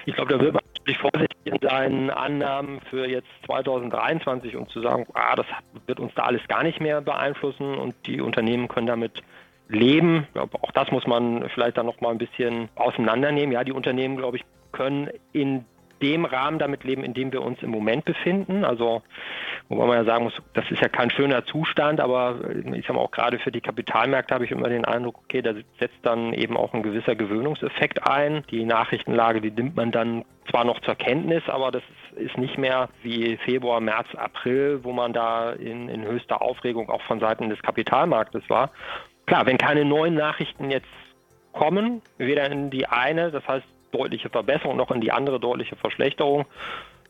ich 0.06 0.16
glaube, 0.16 0.34
da 0.34 0.40
wird 0.40 0.54
man 0.54 0.64
natürlich 0.82 1.00
vorsichtig 1.00 1.38
in 1.46 1.58
seinen 1.62 2.10
Annahmen 2.10 2.82
für 2.90 3.08
jetzt 3.08 3.28
2023 3.46 4.56
und 4.56 4.70
zu 4.70 4.82
sagen, 4.82 5.06
ah, 5.14 5.36
das 5.36 5.46
wird 5.88 6.00
uns 6.00 6.14
da 6.16 6.24
alles 6.24 6.42
gar 6.48 6.64
nicht 6.64 6.80
mehr 6.82 7.02
beeinflussen 7.02 7.76
und 7.76 7.96
die 8.06 8.22
Unternehmen 8.22 8.68
können 8.68 8.88
damit 8.88 9.22
leben. 9.68 10.28
Auch 10.36 10.72
das 10.72 10.92
muss 10.92 11.08
man 11.08 11.50
vielleicht 11.50 11.78
dann 11.78 11.86
noch 11.86 12.02
mal 12.02 12.10
ein 12.12 12.18
bisschen 12.18 12.70
auseinandernehmen. 12.76 13.52
Ja, 13.52 13.64
die 13.64 13.72
Unternehmen, 13.72 14.18
glaube 14.18 14.38
ich, 14.38 14.44
können 14.72 15.10
in 15.34 15.66
dem 16.02 16.26
Rahmen 16.26 16.60
damit 16.60 16.84
leben, 16.84 17.04
in 17.04 17.14
dem 17.14 17.32
wir 17.32 17.42
uns 17.42 17.62
im 17.62 17.70
Moment 17.72 18.06
befinden. 18.06 18.66
Also, 18.66 19.02
wobei 19.70 19.86
man 19.86 19.98
ja 19.98 20.04
sagen 20.04 20.26
muss, 20.26 20.34
das 20.54 20.70
ist 20.72 20.82
ja 20.82 20.90
kein 20.90 21.12
schöner 21.12 21.46
Zustand, 21.46 22.00
aber 22.00 22.40
ich 22.74 22.86
sage 22.86 22.94
mal 22.94 23.02
auch 23.02 23.12
gerade 23.12 23.40
für 23.40 23.52
die 23.52 23.62
Kapitalmärkte 23.62 24.34
habe 24.34 24.46
ich 24.46 24.52
immer 24.52 24.70
den 24.70 24.86
Eindruck, 24.86 25.20
okay, 25.24 25.42
da 25.42 25.54
setzt 25.80 26.00
dann 26.04 26.34
eben 26.34 26.58
auch 26.58 26.74
ein 26.74 26.84
gewisser 26.84 27.16
Gewöhnungseffekt 27.16 28.06
ein. 28.08 28.44
Die 28.52 28.66
Nachrichtenlage, 28.66 29.42
die 29.42 29.52
nimmt 29.52 29.76
man 29.76 29.92
dann 29.92 30.26
zwar 30.50 30.66
noch 30.66 30.80
zur 30.82 30.96
Kenntnis, 30.96 31.44
aber 31.48 31.72
das 31.72 31.84
ist 32.16 32.38
nicht 32.38 32.58
mehr 32.58 32.90
wie 33.04 33.38
Februar, 33.38 33.80
März, 33.80 34.08
April, 34.16 34.80
wo 34.84 34.92
man 34.92 35.14
da 35.14 35.52
in, 35.52 35.88
in 35.88 36.04
höchster 36.04 36.42
Aufregung 36.42 36.90
auch 36.90 37.02
von 37.04 37.20
Seiten 37.20 37.50
des 37.50 37.62
Kapitalmarktes 37.62 38.50
war. 38.50 38.72
Klar, 39.28 39.46
wenn 39.46 39.58
keine 39.58 39.86
neuen 39.86 40.16
Nachrichten 40.16 40.72
jetzt 40.72 40.88
kommen, 41.54 42.02
weder 42.18 42.50
in 42.50 42.70
die 42.70 42.88
eine, 42.88 43.32
das 43.32 43.48
heißt 43.48 43.66
deutliche 43.92 44.30
Verbesserung, 44.30 44.78
noch 44.78 44.92
in 44.92 45.02
die 45.02 45.12
andere 45.12 45.40
deutliche 45.40 45.76
Verschlechterung, 45.76 46.46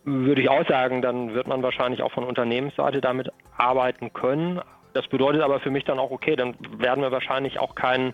würde 0.04 0.42
ich 0.42 0.50
auch 0.50 0.68
sagen, 0.68 1.02
dann 1.02 1.34
wird 1.34 1.48
man 1.48 1.62
wahrscheinlich 1.64 2.02
auch 2.02 2.12
von 2.12 2.24
Unternehmensseite 2.24 3.02
damit 3.02 3.30
arbeiten 3.58 4.14
können. 4.14 4.60
Das 4.94 5.08
bedeutet 5.08 5.42
aber 5.42 5.60
für 5.60 5.70
mich 5.70 5.84
dann 5.86 6.00
auch, 6.00 6.12
okay, 6.12 6.36
dann 6.36 6.56
werden 6.78 7.02
wir 7.04 7.12
wahrscheinlich 7.12 7.60
auch 7.60 7.76
kein 7.76 8.14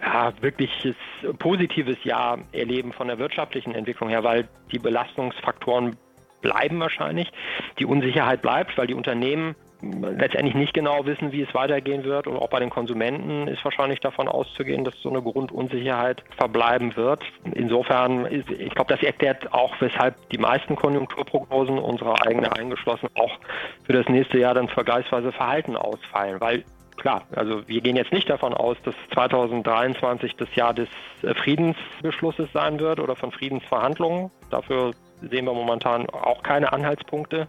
ja, 0.00 0.32
wirkliches 0.40 0.96
positives 1.38 2.02
Jahr 2.04 2.38
erleben 2.52 2.92
von 2.92 3.08
der 3.08 3.18
wirtschaftlichen 3.18 3.74
Entwicklung 3.74 4.08
her, 4.08 4.24
weil 4.24 4.48
die 4.72 4.78
Belastungsfaktoren 4.78 5.96
bleiben 6.40 6.78
wahrscheinlich. 6.80 7.30
Die 7.78 7.86
Unsicherheit 7.86 8.42
bleibt, 8.42 8.76
weil 8.76 8.86
die 8.86 8.94
Unternehmen 8.94 9.54
letztendlich 9.80 10.54
nicht 10.54 10.74
genau 10.74 11.06
wissen, 11.06 11.32
wie 11.32 11.42
es 11.42 11.54
weitergehen 11.54 12.04
wird. 12.04 12.26
Und 12.26 12.36
auch 12.36 12.48
bei 12.48 12.60
den 12.60 12.70
Konsumenten 12.70 13.48
ist 13.48 13.64
wahrscheinlich 13.64 14.00
davon 14.00 14.28
auszugehen, 14.28 14.84
dass 14.84 14.94
so 15.00 15.10
eine 15.10 15.22
Grundunsicherheit 15.22 16.22
verbleiben 16.36 16.96
wird. 16.96 17.22
Insofern, 17.54 18.26
ist, 18.26 18.50
ich 18.50 18.74
glaube, 18.74 18.94
das 18.94 19.02
erklärt 19.02 19.52
auch, 19.52 19.74
weshalb 19.80 20.16
die 20.30 20.38
meisten 20.38 20.76
Konjunkturprognosen, 20.76 21.78
unsere 21.78 22.20
eigene 22.26 22.52
eingeschlossen, 22.52 23.08
auch 23.14 23.38
für 23.84 23.92
das 23.92 24.08
nächste 24.08 24.38
Jahr 24.38 24.54
dann 24.54 24.68
vergleichsweise 24.68 25.32
verhalten 25.32 25.76
ausfallen. 25.76 26.40
Weil 26.40 26.64
klar, 26.96 27.22
also 27.34 27.66
wir 27.68 27.80
gehen 27.80 27.96
jetzt 27.96 28.12
nicht 28.12 28.28
davon 28.28 28.54
aus, 28.54 28.76
dass 28.82 28.94
2023 29.14 30.34
das 30.36 30.52
Jahr 30.54 30.74
des 30.74 30.88
Friedensbeschlusses 31.22 32.48
sein 32.52 32.80
wird 32.80 32.98
oder 32.98 33.14
von 33.14 33.30
Friedensverhandlungen. 33.30 34.30
Dafür 34.50 34.92
sehen 35.20 35.46
wir 35.46 35.54
momentan 35.54 36.08
auch 36.10 36.42
keine 36.42 36.72
Anhaltspunkte 36.72 37.48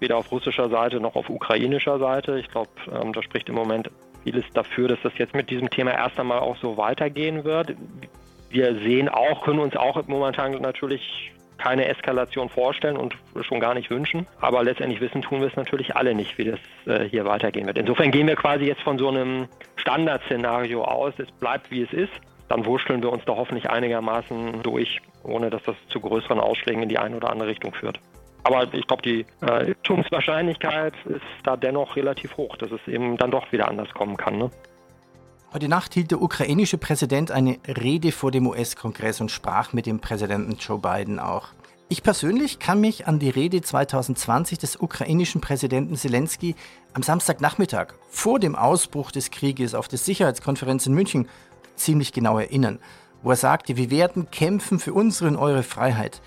weder 0.00 0.16
auf 0.16 0.32
russischer 0.32 0.68
Seite 0.68 1.00
noch 1.00 1.14
auf 1.14 1.30
ukrainischer 1.30 1.98
Seite. 1.98 2.38
Ich 2.38 2.48
glaube, 2.48 2.70
ähm, 2.92 3.12
da 3.12 3.22
spricht 3.22 3.48
im 3.48 3.54
Moment 3.54 3.90
vieles 4.24 4.44
dafür, 4.52 4.88
dass 4.88 4.98
das 5.02 5.12
jetzt 5.18 5.34
mit 5.34 5.50
diesem 5.50 5.70
Thema 5.70 5.92
erst 5.92 6.18
einmal 6.18 6.40
auch 6.40 6.56
so 6.56 6.76
weitergehen 6.76 7.44
wird. 7.44 7.74
Wir 8.50 8.74
sehen 8.80 9.08
auch, 9.08 9.44
können 9.44 9.60
uns 9.60 9.76
auch 9.76 10.02
momentan 10.08 10.52
natürlich 10.60 11.32
keine 11.60 11.86
Eskalation 11.86 12.48
vorstellen 12.48 12.96
und 12.96 13.14
schon 13.42 13.60
gar 13.60 13.74
nicht 13.74 13.90
wünschen. 13.90 14.26
Aber 14.40 14.64
letztendlich 14.64 15.00
wissen 15.00 15.22
tun 15.22 15.40
wir 15.40 15.48
es 15.48 15.56
natürlich 15.56 15.94
alle 15.94 16.14
nicht, 16.14 16.38
wie 16.38 16.44
das 16.44 16.58
äh, 16.86 17.08
hier 17.08 17.26
weitergehen 17.26 17.66
wird. 17.66 17.78
Insofern 17.78 18.10
gehen 18.10 18.26
wir 18.26 18.36
quasi 18.36 18.64
jetzt 18.64 18.80
von 18.82 18.98
so 18.98 19.08
einem 19.08 19.46
Standardszenario 19.76 20.82
aus. 20.82 21.12
Es 21.18 21.30
bleibt, 21.30 21.70
wie 21.70 21.82
es 21.82 21.92
ist. 21.92 22.12
Dann 22.48 22.64
wurschteln 22.64 23.02
wir 23.02 23.12
uns 23.12 23.24
da 23.26 23.36
hoffentlich 23.36 23.70
einigermaßen 23.70 24.62
durch, 24.62 25.00
ohne 25.22 25.50
dass 25.50 25.62
das 25.62 25.76
zu 25.88 26.00
größeren 26.00 26.40
Ausschlägen 26.40 26.82
in 26.82 26.88
die 26.88 26.98
eine 26.98 27.16
oder 27.16 27.30
andere 27.30 27.50
Richtung 27.50 27.72
führt. 27.72 28.00
Aber 28.44 28.72
ich 28.72 28.86
glaube, 28.86 29.02
die 29.02 29.26
äh, 29.42 29.70
ist 29.70 31.20
da 31.44 31.56
dennoch 31.56 31.96
relativ 31.96 32.36
hoch, 32.36 32.56
dass 32.56 32.70
es 32.70 32.86
eben 32.88 33.16
dann 33.16 33.30
doch 33.30 33.50
wieder 33.52 33.68
anders 33.68 33.92
kommen 33.94 34.16
kann. 34.16 34.38
Ne? 34.38 34.50
Heute 35.52 35.68
Nacht 35.68 35.94
hielt 35.94 36.12
der 36.12 36.22
ukrainische 36.22 36.78
Präsident 36.78 37.30
eine 37.30 37.58
Rede 37.66 38.12
vor 38.12 38.30
dem 38.30 38.46
US-Kongress 38.46 39.20
und 39.20 39.30
sprach 39.30 39.72
mit 39.72 39.86
dem 39.86 40.00
Präsidenten 40.00 40.56
Joe 40.56 40.78
Biden 40.78 41.18
auch. 41.18 41.48
Ich 41.88 42.04
persönlich 42.04 42.60
kann 42.60 42.80
mich 42.80 43.08
an 43.08 43.18
die 43.18 43.30
Rede 43.30 43.60
2020 43.60 44.58
des 44.58 44.76
ukrainischen 44.76 45.40
Präsidenten 45.40 45.96
Zelensky 45.96 46.54
am 46.94 47.02
Samstagnachmittag 47.02 47.94
vor 48.08 48.38
dem 48.38 48.54
Ausbruch 48.54 49.10
des 49.10 49.32
Krieges 49.32 49.74
auf 49.74 49.88
der 49.88 49.98
Sicherheitskonferenz 49.98 50.86
in 50.86 50.94
München 50.94 51.28
ziemlich 51.74 52.12
genau 52.12 52.38
erinnern, 52.38 52.78
wo 53.24 53.30
er 53.30 53.36
sagte, 53.36 53.76
wir 53.76 53.90
werden 53.90 54.30
kämpfen 54.30 54.78
für 54.78 54.92
unsere 54.92 55.30
und 55.30 55.36
eure 55.36 55.64
Freiheit. 55.64 56.22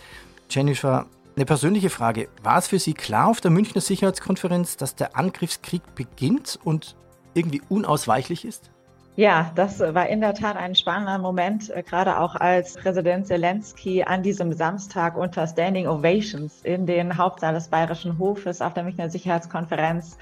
Jennifer, 0.50 1.06
eine 1.36 1.46
persönliche 1.46 1.90
Frage. 1.90 2.30
War 2.44 2.58
es 2.58 2.68
für 2.68 2.80
Sie 2.80 2.94
klar 2.94 3.28
auf 3.28 3.42
der 3.42 3.52
Münchner 3.52 3.82
Sicherheitskonferenz, 3.82 4.78
dass 4.78 4.96
der 4.96 5.18
Angriffskrieg 5.18 5.82
beginnt 5.96 6.60
und 6.64 6.96
irgendwie 7.34 7.62
unausweichlich 7.70 8.46
ist? 8.46 8.70
Ja, 9.16 9.52
das 9.54 9.80
war 9.80 10.10
in 10.10 10.22
der 10.22 10.34
Tat 10.34 10.58
ein 10.58 10.74
spannender 10.74 11.20
Moment, 11.20 11.70
äh, 11.70 11.84
gerade 11.84 12.20
auch 12.20 12.36
als 12.36 12.74
Präsident 12.74 13.28
Zelensky 13.28 14.04
an 14.04 14.24
diesem 14.24 14.54
Samstag 14.54 15.16
unter 15.16 15.46
Standing 15.46 15.88
Ovations 15.88 16.62
in 16.64 16.88
den 16.88 17.16
Hauptsaal 17.16 17.54
des 17.54 17.68
Bayerischen 17.68 18.18
Hofes 18.18 18.60
auf 18.60 18.74
der 18.74 18.84
Münchner 18.84 19.12
Sicherheitskonferenz 19.12 20.18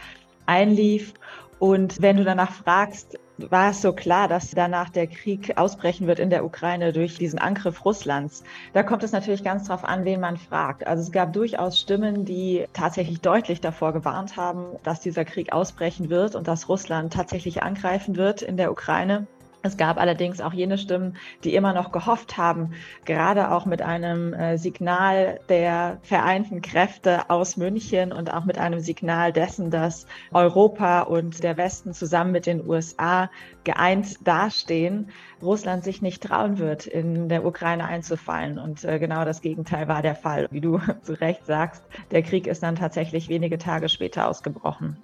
einlief. 0.46 1.14
Und 1.60 2.02
wenn 2.02 2.18
du 2.18 2.26
danach 2.26 2.52
fragst, 2.52 3.18
war 3.50 3.72
es 3.72 3.82
so 3.82 3.94
klar, 3.94 4.28
dass 4.28 4.52
danach 4.52 4.90
der 4.90 5.08
Krieg 5.08 5.58
ausbrechen 5.58 6.08
wird 6.08 6.20
in 6.20 6.30
der 6.30 6.46
Ukraine 6.46 6.94
durch 6.94 7.18
diesen 7.18 7.40
Angriff 7.40 7.86
Russlands. 7.86 8.44
Da 8.74 8.84
kommt 8.84 9.04
es 9.04 9.12
natürlich 9.12 9.44
ganz 9.44 9.68
darauf 9.68 9.84
an, 9.84 10.06
wen 10.06 10.20
man 10.20 10.38
fragt. 10.38 10.86
Also 10.86 11.02
es 11.04 11.12
gab 11.12 11.34
durchaus 11.34 11.80
Stimmen, 11.80 12.26
die 12.26 12.66
tatsächlich 12.74 13.22
deutlich 13.22 13.62
davor 13.62 13.94
gewarnt 13.94 14.38
haben, 14.38 14.66
dass 14.84 15.00
dieser 15.02 15.26
Krieg 15.26 15.54
ausbrechen 15.54 16.10
wird 16.10 16.36
und 16.36 16.48
dass 16.48 16.70
Russland 16.70 17.14
tatsächlich 17.14 17.64
angreifen 17.64 18.18
wird 18.18 18.42
in 18.42 18.58
der 18.58 18.72
Ukraine. 18.72 19.28
Es 19.64 19.78
gab 19.78 20.00
allerdings 20.00 20.42
auch 20.42 20.54
jene 20.54 20.78
Stimmen, 20.78 21.18
die 21.44 21.54
immer 21.54 21.74
noch 21.74 21.92
gehofft 21.92 22.38
haben, 22.38 22.74
gerade 23.06 23.52
auch 23.52 23.66
mit 23.66 23.82
einem 23.82 24.34
äh, 24.34 24.58
Signal 24.58 25.40
der 25.50 26.00
vereinten 26.02 26.62
Kräfte 26.62 27.30
aus 27.30 27.58
München 27.58 28.12
und 28.12 28.34
auch 28.34 28.46
mit 28.46 28.58
einem 28.58 28.80
Signal 28.80 29.32
dessen, 29.32 29.70
dass 29.70 30.08
Europa 30.32 31.02
und 31.02 31.44
der 31.44 31.58
Westen 31.58 31.94
zusammen 31.94 32.32
mit 32.32 32.48
den 32.48 32.68
USA 32.68 33.30
geeint 33.64 34.28
dastehen, 34.28 35.10
Russland 35.42 35.84
sich 35.84 36.02
nicht 36.02 36.24
trauen 36.24 36.58
wird, 36.58 36.88
in 36.88 37.30
der 37.30 37.46
Ukraine 37.46 37.86
einzufallen. 37.86 38.58
Und 38.58 38.84
äh, 38.84 38.98
genau 38.98 39.26
das 39.26 39.42
Gegenteil 39.42 39.88
war 39.88 40.02
der 40.02 40.16
Fall. 40.16 40.48
Wie 40.52 40.62
du 40.62 40.80
zu 41.04 41.20
Recht 41.20 41.46
sagst, 41.46 41.84
der 42.10 42.24
Krieg 42.24 42.48
ist 42.48 42.64
dann 42.64 42.76
tatsächlich 42.76 43.30
wenige 43.30 43.60
Tage 43.60 43.90
später 43.90 44.28
ausgebrochen. 44.28 44.98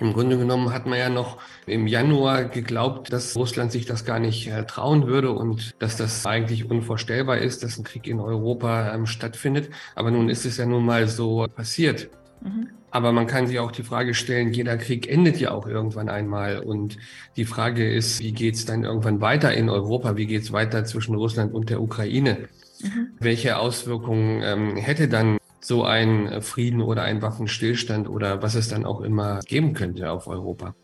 Im 0.00 0.12
Grunde 0.12 0.38
genommen 0.38 0.72
hat 0.72 0.86
man 0.86 0.98
ja 0.98 1.08
noch 1.08 1.38
im 1.66 1.86
Januar 1.86 2.44
geglaubt, 2.44 3.12
dass 3.12 3.34
Russland 3.36 3.72
sich 3.72 3.84
das 3.84 4.04
gar 4.04 4.20
nicht 4.20 4.48
äh, 4.48 4.64
trauen 4.64 5.06
würde 5.06 5.32
und 5.32 5.74
dass 5.80 5.96
das 5.96 6.24
eigentlich 6.24 6.70
unvorstellbar 6.70 7.38
ist, 7.38 7.62
dass 7.62 7.78
ein 7.78 7.84
Krieg 7.84 8.06
in 8.06 8.20
Europa 8.20 8.94
ähm, 8.94 9.06
stattfindet. 9.06 9.70
Aber 9.96 10.10
nun 10.10 10.28
ist 10.28 10.46
es 10.46 10.56
ja 10.56 10.66
nun 10.66 10.84
mal 10.84 11.08
so 11.08 11.46
passiert. 11.54 12.08
Mhm. 12.42 12.68
Aber 12.90 13.12
man 13.12 13.26
kann 13.26 13.46
sich 13.46 13.58
auch 13.58 13.72
die 13.72 13.82
Frage 13.82 14.14
stellen, 14.14 14.52
jeder 14.52 14.78
Krieg 14.78 15.08
endet 15.08 15.38
ja 15.38 15.50
auch 15.50 15.66
irgendwann 15.66 16.08
einmal. 16.08 16.60
Und 16.60 16.96
die 17.36 17.44
Frage 17.44 17.90
ist, 17.90 18.20
wie 18.20 18.32
geht 18.32 18.54
es 18.54 18.64
dann 18.64 18.84
irgendwann 18.84 19.20
weiter 19.20 19.52
in 19.52 19.68
Europa? 19.68 20.16
Wie 20.16 20.26
geht 20.26 20.42
es 20.42 20.52
weiter 20.52 20.84
zwischen 20.84 21.14
Russland 21.14 21.52
und 21.52 21.70
der 21.70 21.82
Ukraine? 21.82 22.48
Mhm. 22.80 23.08
Welche 23.18 23.58
Auswirkungen 23.58 24.42
ähm, 24.42 24.76
hätte 24.76 25.08
dann 25.08 25.38
so 25.60 25.84
ein 25.84 26.42
Frieden 26.42 26.80
oder 26.82 27.02
ein 27.02 27.22
Waffenstillstand 27.22 28.08
oder 28.08 28.42
was 28.42 28.54
es 28.54 28.68
dann 28.68 28.84
auch 28.84 29.00
immer 29.00 29.40
geben 29.40 29.74
könnte 29.74 30.10
auf 30.10 30.26
Europa. 30.26 30.74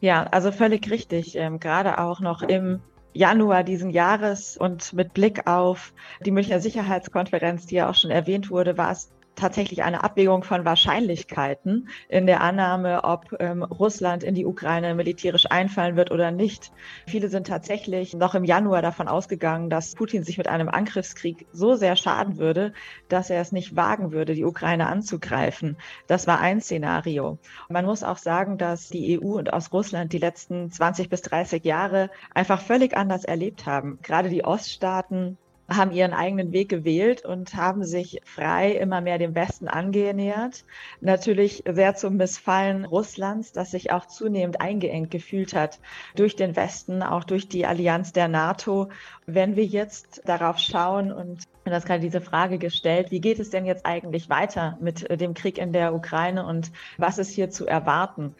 Ja, 0.00 0.24
also 0.24 0.52
völlig 0.52 0.90
richtig. 0.90 1.36
Ähm, 1.36 1.58
gerade 1.58 1.98
auch 1.98 2.20
noch 2.20 2.42
im 2.42 2.80
Januar 3.14 3.64
diesen 3.64 3.90
Jahres 3.90 4.56
und 4.56 4.92
mit 4.92 5.14
Blick 5.14 5.46
auf 5.46 5.92
die 6.24 6.30
Münchner 6.30 6.60
Sicherheitskonferenz, 6.60 7.66
die 7.66 7.76
ja 7.76 7.90
auch 7.90 7.94
schon 7.94 8.10
erwähnt 8.10 8.50
wurde, 8.50 8.78
war 8.78 8.92
es 8.92 9.10
tatsächlich 9.38 9.82
eine 9.82 10.04
Abwägung 10.04 10.42
von 10.42 10.64
Wahrscheinlichkeiten 10.64 11.88
in 12.08 12.26
der 12.26 12.40
Annahme, 12.40 13.04
ob 13.04 13.36
ähm, 13.40 13.62
Russland 13.62 14.22
in 14.24 14.34
die 14.34 14.44
Ukraine 14.44 14.94
militärisch 14.94 15.46
einfallen 15.50 15.96
wird 15.96 16.10
oder 16.10 16.30
nicht. 16.30 16.72
Viele 17.06 17.28
sind 17.28 17.46
tatsächlich 17.46 18.14
noch 18.14 18.34
im 18.34 18.44
Januar 18.44 18.82
davon 18.82 19.08
ausgegangen, 19.08 19.70
dass 19.70 19.94
Putin 19.94 20.24
sich 20.24 20.38
mit 20.38 20.48
einem 20.48 20.68
Angriffskrieg 20.68 21.46
so 21.52 21.74
sehr 21.74 21.96
schaden 21.96 22.38
würde, 22.38 22.72
dass 23.08 23.30
er 23.30 23.40
es 23.40 23.52
nicht 23.52 23.76
wagen 23.76 24.12
würde, 24.12 24.34
die 24.34 24.44
Ukraine 24.44 24.86
anzugreifen. 24.88 25.76
Das 26.06 26.26
war 26.26 26.40
ein 26.40 26.60
Szenario. 26.60 27.38
Man 27.68 27.84
muss 27.84 28.02
auch 28.02 28.18
sagen, 28.18 28.58
dass 28.58 28.88
die 28.88 29.20
EU 29.20 29.38
und 29.38 29.52
aus 29.52 29.72
Russland 29.72 30.12
die 30.12 30.18
letzten 30.18 30.70
20 30.70 31.08
bis 31.08 31.22
30 31.22 31.64
Jahre 31.64 32.10
einfach 32.34 32.60
völlig 32.60 32.96
anders 32.96 33.24
erlebt 33.24 33.66
haben. 33.66 33.98
Gerade 34.02 34.28
die 34.28 34.44
Oststaaten 34.44 35.38
haben 35.68 35.92
ihren 35.92 36.14
eigenen 36.14 36.52
Weg 36.52 36.70
gewählt 36.70 37.24
und 37.24 37.54
haben 37.54 37.84
sich 37.84 38.20
frei 38.24 38.72
immer 38.72 39.00
mehr 39.00 39.18
dem 39.18 39.34
Westen 39.34 39.68
angenähert. 39.68 40.64
Natürlich 41.00 41.62
sehr 41.70 41.94
zum 41.94 42.16
Missfallen 42.16 42.86
Russlands, 42.86 43.52
das 43.52 43.72
sich 43.72 43.92
auch 43.92 44.06
zunehmend 44.06 44.60
eingeengt 44.60 45.10
gefühlt 45.10 45.54
hat 45.54 45.78
durch 46.16 46.36
den 46.36 46.56
Westen, 46.56 47.02
auch 47.02 47.24
durch 47.24 47.48
die 47.48 47.66
Allianz 47.66 48.12
der 48.12 48.28
NATO. 48.28 48.88
Wenn 49.26 49.56
wir 49.56 49.64
jetzt 49.64 50.22
darauf 50.24 50.58
schauen 50.58 51.12
und 51.12 51.42
du 51.64 51.70
hast 51.70 51.86
gerade 51.86 52.00
diese 52.00 52.22
Frage 52.22 52.56
gestellt, 52.56 53.10
wie 53.10 53.20
geht 53.20 53.38
es 53.38 53.50
denn 53.50 53.66
jetzt 53.66 53.84
eigentlich 53.84 54.30
weiter 54.30 54.78
mit 54.80 55.20
dem 55.20 55.34
Krieg 55.34 55.58
in 55.58 55.74
der 55.74 55.94
Ukraine 55.94 56.46
und 56.46 56.72
was 56.96 57.18
ist 57.18 57.30
hier 57.30 57.50
zu 57.50 57.66
erwarten? 57.66 58.34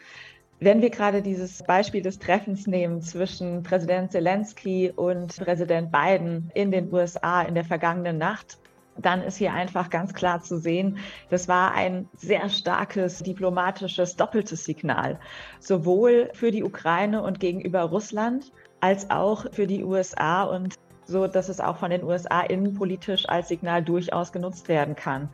Wenn 0.61 0.81
wir 0.81 0.89
gerade 0.89 1.21
dieses 1.21 1.63
Beispiel 1.63 2.01
des 2.01 2.19
Treffens 2.19 2.67
nehmen 2.67 3.01
zwischen 3.01 3.63
Präsident 3.63 4.11
Zelensky 4.11 4.91
und 4.93 5.37
Präsident 5.37 5.89
Biden 5.89 6.51
in 6.53 6.69
den 6.69 6.93
USA 6.93 7.43
in 7.43 7.55
der 7.55 7.63
vergangenen 7.63 8.17
Nacht, 8.17 8.57
dann 8.97 9.21
ist 9.21 9.37
hier 9.37 9.53
einfach 9.53 9.89
ganz 9.89 10.13
klar 10.13 10.41
zu 10.41 10.57
sehen, 10.57 10.97
das 11.29 11.47
war 11.47 11.73
ein 11.73 12.09
sehr 12.17 12.49
starkes 12.49 13.19
diplomatisches 13.19 14.17
doppeltes 14.17 14.65
Signal, 14.65 15.17
sowohl 15.61 16.29
für 16.33 16.51
die 16.51 16.65
Ukraine 16.65 17.23
und 17.23 17.39
gegenüber 17.39 17.83
Russland 17.83 18.51
als 18.81 19.09
auch 19.09 19.45
für 19.53 19.65
die 19.65 19.85
USA 19.85 20.43
und 20.43 20.75
so 21.09 21.27
dass 21.27 21.49
es 21.49 21.59
auch 21.59 21.77
von 21.77 21.89
den 21.89 22.03
USA 22.03 22.41
innenpolitisch 22.41 23.27
als 23.27 23.49
Signal 23.49 23.83
durchaus 23.83 24.31
genutzt 24.31 24.69
werden 24.69 24.95
kann. 24.95 25.29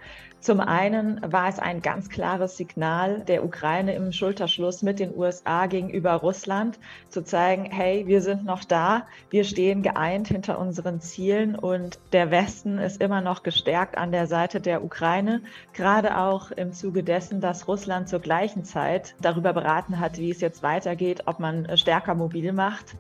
Zum 0.46 0.60
einen 0.60 1.20
war 1.24 1.50
es 1.50 1.58
ein 1.58 1.82
ganz 1.82 2.08
klares 2.08 2.56
Signal 2.56 3.22
der 3.22 3.44
Ukraine 3.44 3.96
im 3.96 4.12
Schulterschluss 4.12 4.84
mit 4.84 5.00
den 5.00 5.18
USA 5.18 5.66
gegenüber 5.66 6.14
Russland, 6.14 6.78
zu 7.10 7.24
zeigen, 7.24 7.66
hey, 7.66 8.06
wir 8.06 8.22
sind 8.22 8.46
noch 8.46 8.64
da, 8.64 9.08
wir 9.32 9.44
stehen 9.44 9.82
geeint 9.82 10.28
hinter 10.28 10.60
unseren 10.60 11.02
Zielen 11.02 11.56
und 11.56 11.98
der 12.12 12.30
Westen 12.30 12.78
ist 12.78 13.02
immer 13.02 13.22
noch 13.22 13.42
gestärkt 13.42 13.98
an 13.98 14.12
der 14.12 14.28
Seite 14.28 14.62
der 14.62 14.84
Ukraine, 14.84 15.42
gerade 15.74 16.16
auch 16.16 16.52
im 16.52 16.74
Zuge 16.74 17.02
dessen, 17.02 17.42
dass 17.42 17.68
Russland 17.68 18.08
zur 18.08 18.20
gleichen 18.20 18.66
Zeit 18.66 19.16
darüber 19.22 19.52
beraten 19.52 20.00
hat, 20.00 20.20
wie 20.20 20.30
es 20.30 20.42
jetzt 20.42 20.62
weitergeht, 20.62 21.24
ob 21.26 21.40
man 21.40 21.76
stärker 21.76 22.14
mobil 22.14 22.54
macht 22.54 22.96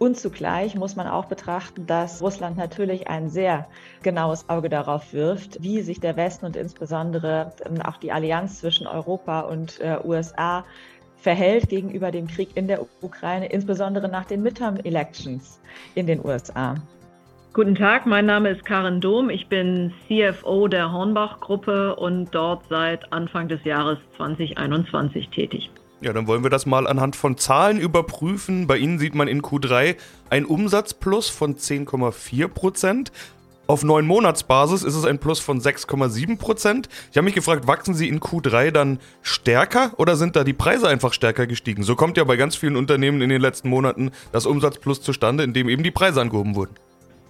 und 0.00 0.16
zugleich 0.16 0.76
muss 0.76 0.96
man 0.96 1.06
auch 1.06 1.26
betrachten, 1.26 1.86
dass 1.86 2.22
Russland 2.22 2.56
natürlich 2.56 3.08
ein 3.08 3.28
sehr 3.28 3.68
genaues 4.02 4.48
Auge 4.48 4.70
darauf 4.70 5.12
wirft, 5.12 5.62
wie 5.62 5.82
sich 5.82 6.00
der 6.00 6.16
Westen 6.16 6.46
und 6.46 6.56
insbesondere 6.56 7.52
auch 7.84 7.98
die 7.98 8.10
Allianz 8.10 8.60
zwischen 8.60 8.86
Europa 8.86 9.40
und 9.40 9.78
äh, 9.80 9.98
USA 10.02 10.64
verhält 11.18 11.68
gegenüber 11.68 12.10
dem 12.10 12.28
Krieg 12.28 12.48
in 12.54 12.66
der 12.66 12.80
Ukraine, 13.02 13.52
insbesondere 13.52 14.08
nach 14.08 14.24
den 14.24 14.42
Midterm-Elections 14.42 15.60
in 15.94 16.06
den 16.06 16.24
USA. 16.24 16.76
Guten 17.52 17.74
Tag, 17.74 18.06
mein 18.06 18.24
Name 18.24 18.48
ist 18.48 18.64
Karin 18.64 19.02
Dohm. 19.02 19.28
Ich 19.28 19.48
bin 19.48 19.92
CFO 20.08 20.66
der 20.66 20.92
Hornbach-Gruppe 20.92 21.94
und 21.96 22.34
dort 22.34 22.64
seit 22.70 23.12
Anfang 23.12 23.48
des 23.48 23.62
Jahres 23.64 23.98
2021 24.16 25.28
tätig. 25.28 25.70
Ja, 26.02 26.14
dann 26.14 26.26
wollen 26.26 26.42
wir 26.42 26.50
das 26.50 26.64
mal 26.64 26.86
anhand 26.86 27.14
von 27.14 27.36
Zahlen 27.36 27.78
überprüfen. 27.78 28.66
Bei 28.66 28.78
Ihnen 28.78 28.98
sieht 28.98 29.14
man 29.14 29.28
in 29.28 29.42
Q3 29.42 29.96
ein 30.30 30.46
Umsatzplus 30.46 31.28
von 31.28 31.56
10,4 31.56 32.48
Prozent. 32.48 33.12
Auf 33.66 33.84
9 33.84 34.06
Monatsbasis 34.06 34.82
ist 34.82 34.94
es 34.94 35.04
ein 35.04 35.18
Plus 35.18 35.40
von 35.40 35.60
6,7 35.60 36.38
Prozent. 36.38 36.88
Ich 37.10 37.18
habe 37.18 37.26
mich 37.26 37.34
gefragt, 37.34 37.66
wachsen 37.66 37.94
Sie 37.94 38.08
in 38.08 38.18
Q3 38.18 38.70
dann 38.70 38.98
stärker 39.22 39.92
oder 39.98 40.16
sind 40.16 40.36
da 40.36 40.42
die 40.42 40.54
Preise 40.54 40.88
einfach 40.88 41.12
stärker 41.12 41.46
gestiegen? 41.46 41.82
So 41.82 41.96
kommt 41.96 42.16
ja 42.16 42.24
bei 42.24 42.36
ganz 42.36 42.56
vielen 42.56 42.76
Unternehmen 42.76 43.20
in 43.20 43.28
den 43.28 43.40
letzten 43.40 43.68
Monaten 43.68 44.10
das 44.32 44.46
Umsatzplus 44.46 45.02
zustande, 45.02 45.44
indem 45.44 45.68
eben 45.68 45.82
die 45.82 45.90
Preise 45.90 46.22
angehoben 46.22 46.56
wurden. 46.56 46.74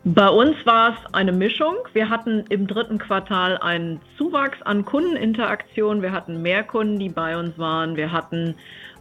Bei 0.04 0.30
uns 0.30 0.56
war 0.64 0.94
es 0.94 1.14
eine 1.14 1.30
Mischung. 1.32 1.76
Wir 1.92 2.08
hatten 2.08 2.46
im 2.48 2.66
dritten 2.66 2.96
Quartal 2.96 3.58
einen 3.58 4.00
Zuwachs 4.16 4.62
an 4.62 4.86
Kundeninteraktion. 4.86 6.00
Wir 6.00 6.12
hatten 6.12 6.40
mehr 6.40 6.62
Kunden, 6.62 6.98
die 6.98 7.10
bei 7.10 7.36
uns 7.36 7.58
waren. 7.58 7.96
Wir 7.96 8.10
hatten 8.10 8.54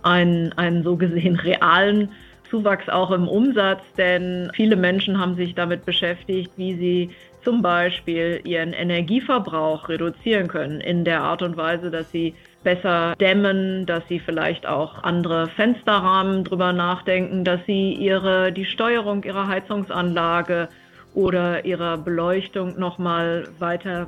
einen, 0.04 0.52
einen 0.58 0.84
so 0.84 0.98
gesehen 0.98 1.36
realen 1.40 2.10
Zuwachs 2.50 2.90
auch 2.90 3.12
im 3.12 3.30
Umsatz, 3.30 3.82
denn 3.98 4.52
viele 4.54 4.76
Menschen 4.76 5.20
haben 5.20 5.36
sich 5.36 5.56
damit 5.56 5.86
beschäftigt, 5.86 6.52
wie 6.58 6.74
sie 6.76 7.10
zum 7.46 7.62
Beispiel 7.62 8.42
ihren 8.44 8.74
Energieverbrauch 8.74 9.88
reduzieren 9.88 10.50
können 10.50 10.82
in 10.82 11.06
der 11.06 11.22
Art 11.22 11.42
und 11.42 11.56
Weise, 11.56 11.92
dass 11.92 12.12
sie 12.12 12.34
besser 12.64 13.16
dämmen, 13.16 13.86
dass 13.86 14.06
sie 14.10 14.20
vielleicht 14.20 14.68
auch 14.68 15.02
andere 15.04 15.48
Fensterrahmen 15.48 16.44
drüber 16.44 16.74
nachdenken, 16.74 17.46
dass 17.46 17.62
sie 17.66 17.94
ihre 17.94 18.52
die 18.52 18.66
Steuerung 18.66 19.24
ihrer 19.24 19.48
Heizungsanlage 19.48 20.68
oder 21.14 21.66
ihrer 21.66 21.98
Beleuchtung 21.98 22.80
nochmal 22.80 23.48
weiter 23.60 24.08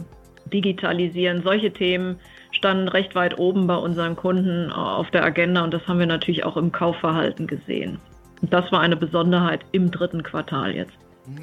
digitalisieren. 0.51 1.41
Solche 1.43 1.72
Themen 1.72 2.20
standen 2.51 2.88
recht 2.88 3.15
weit 3.15 3.38
oben 3.39 3.67
bei 3.67 3.75
unseren 3.75 4.15
Kunden 4.15 4.72
auf 4.72 5.10
der 5.12 5.24
Agenda 5.24 5.63
und 5.63 5.74
das 5.74 5.88
haben 5.88 6.00
wir 6.00 6.05
natürlich 6.05 6.43
auch 6.46 6.58
im 6.58 6.72
Kaufverhalten 6.72 7.48
gesehen. 7.48 8.00
Und 8.41 8.53
das 8.53 8.72
war 8.72 8.81
eine 8.81 8.96
Besonderheit 8.96 9.62
im 9.72 9.91
dritten 9.91 10.24
Quartal 10.24 10.75
jetzt. 10.75 10.93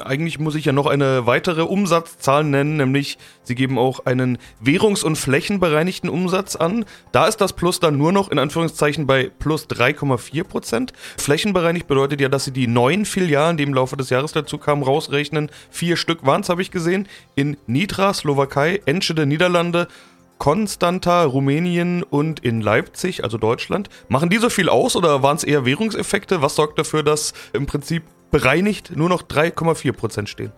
Eigentlich 0.01 0.39
muss 0.39 0.55
ich 0.55 0.65
ja 0.65 0.73
noch 0.73 0.87
eine 0.87 1.27
weitere 1.27 1.63
Umsatzzahl 1.63 2.45
nennen, 2.45 2.77
nämlich 2.77 3.19
Sie 3.43 3.55
geben 3.55 3.79
auch 3.79 4.05
einen 4.07 4.39
währungs- 4.63 5.05
und 5.05 5.17
flächenbereinigten 5.17 6.11
Umsatz 6.11 6.57
an. 6.57 6.85
Da 7.13 7.27
ist 7.27 7.41
das 7.41 7.53
Plus 7.55 7.81
dann 7.81 7.97
nur 7.97 8.13
noch 8.13 8.31
in 8.31 8.39
Anführungszeichen 8.39 9.07
bei 9.07 9.31
plus 9.39 9.67
3,4 9.69 10.45
Prozent. 10.45 10.93
Flächenbereinigt 11.17 11.87
bedeutet 11.87 12.21
ja, 12.21 12.29
dass 12.29 12.45
Sie 12.45 12.53
die 12.53 12.67
neuen 12.67 13.05
Filialen, 13.05 13.57
die 13.57 13.65
im 13.65 13.75
Laufe 13.75 13.97
des 13.97 14.11
Jahres 14.11 14.33
dazu 14.33 14.59
kamen, 14.59 14.83
rausrechnen. 14.83 15.51
Vier 15.71 15.97
Stück 15.97 16.27
waren 16.27 16.43
es, 16.43 16.49
habe 16.49 16.63
ich 16.63 16.71
gesehen, 16.71 17.09
in 17.35 17.57
Nitra, 17.67 18.13
Slowakei, 18.13 18.81
Enschede, 18.85 19.27
Niederlande, 19.27 19.89
Konstanta, 20.39 21.25
Rumänien 21.25 22.03
und 22.03 22.41
in 22.41 22.61
Leipzig, 22.61 23.25
also 23.25 23.39
Deutschland. 23.39 23.89
Machen 24.09 24.31
die 24.31 24.39
so 24.39 24.51
viel 24.51 24.69
aus 24.69 24.97
oder 24.97 25.23
waren 25.23 25.37
es 25.37 25.45
eher 25.45 25.65
Währungseffekte? 25.65 26.43
Was 26.43 26.55
sorgt 26.55 26.79
dafür, 26.79 27.03
dass 27.03 27.35
im 27.53 27.67
Prinzip 27.67 28.05
bereinigt 28.31 28.97
nur 28.97 29.09
noch 29.09 29.23
3,4 29.23 29.93
Prozent 29.93 30.29
stehen. 30.29 30.53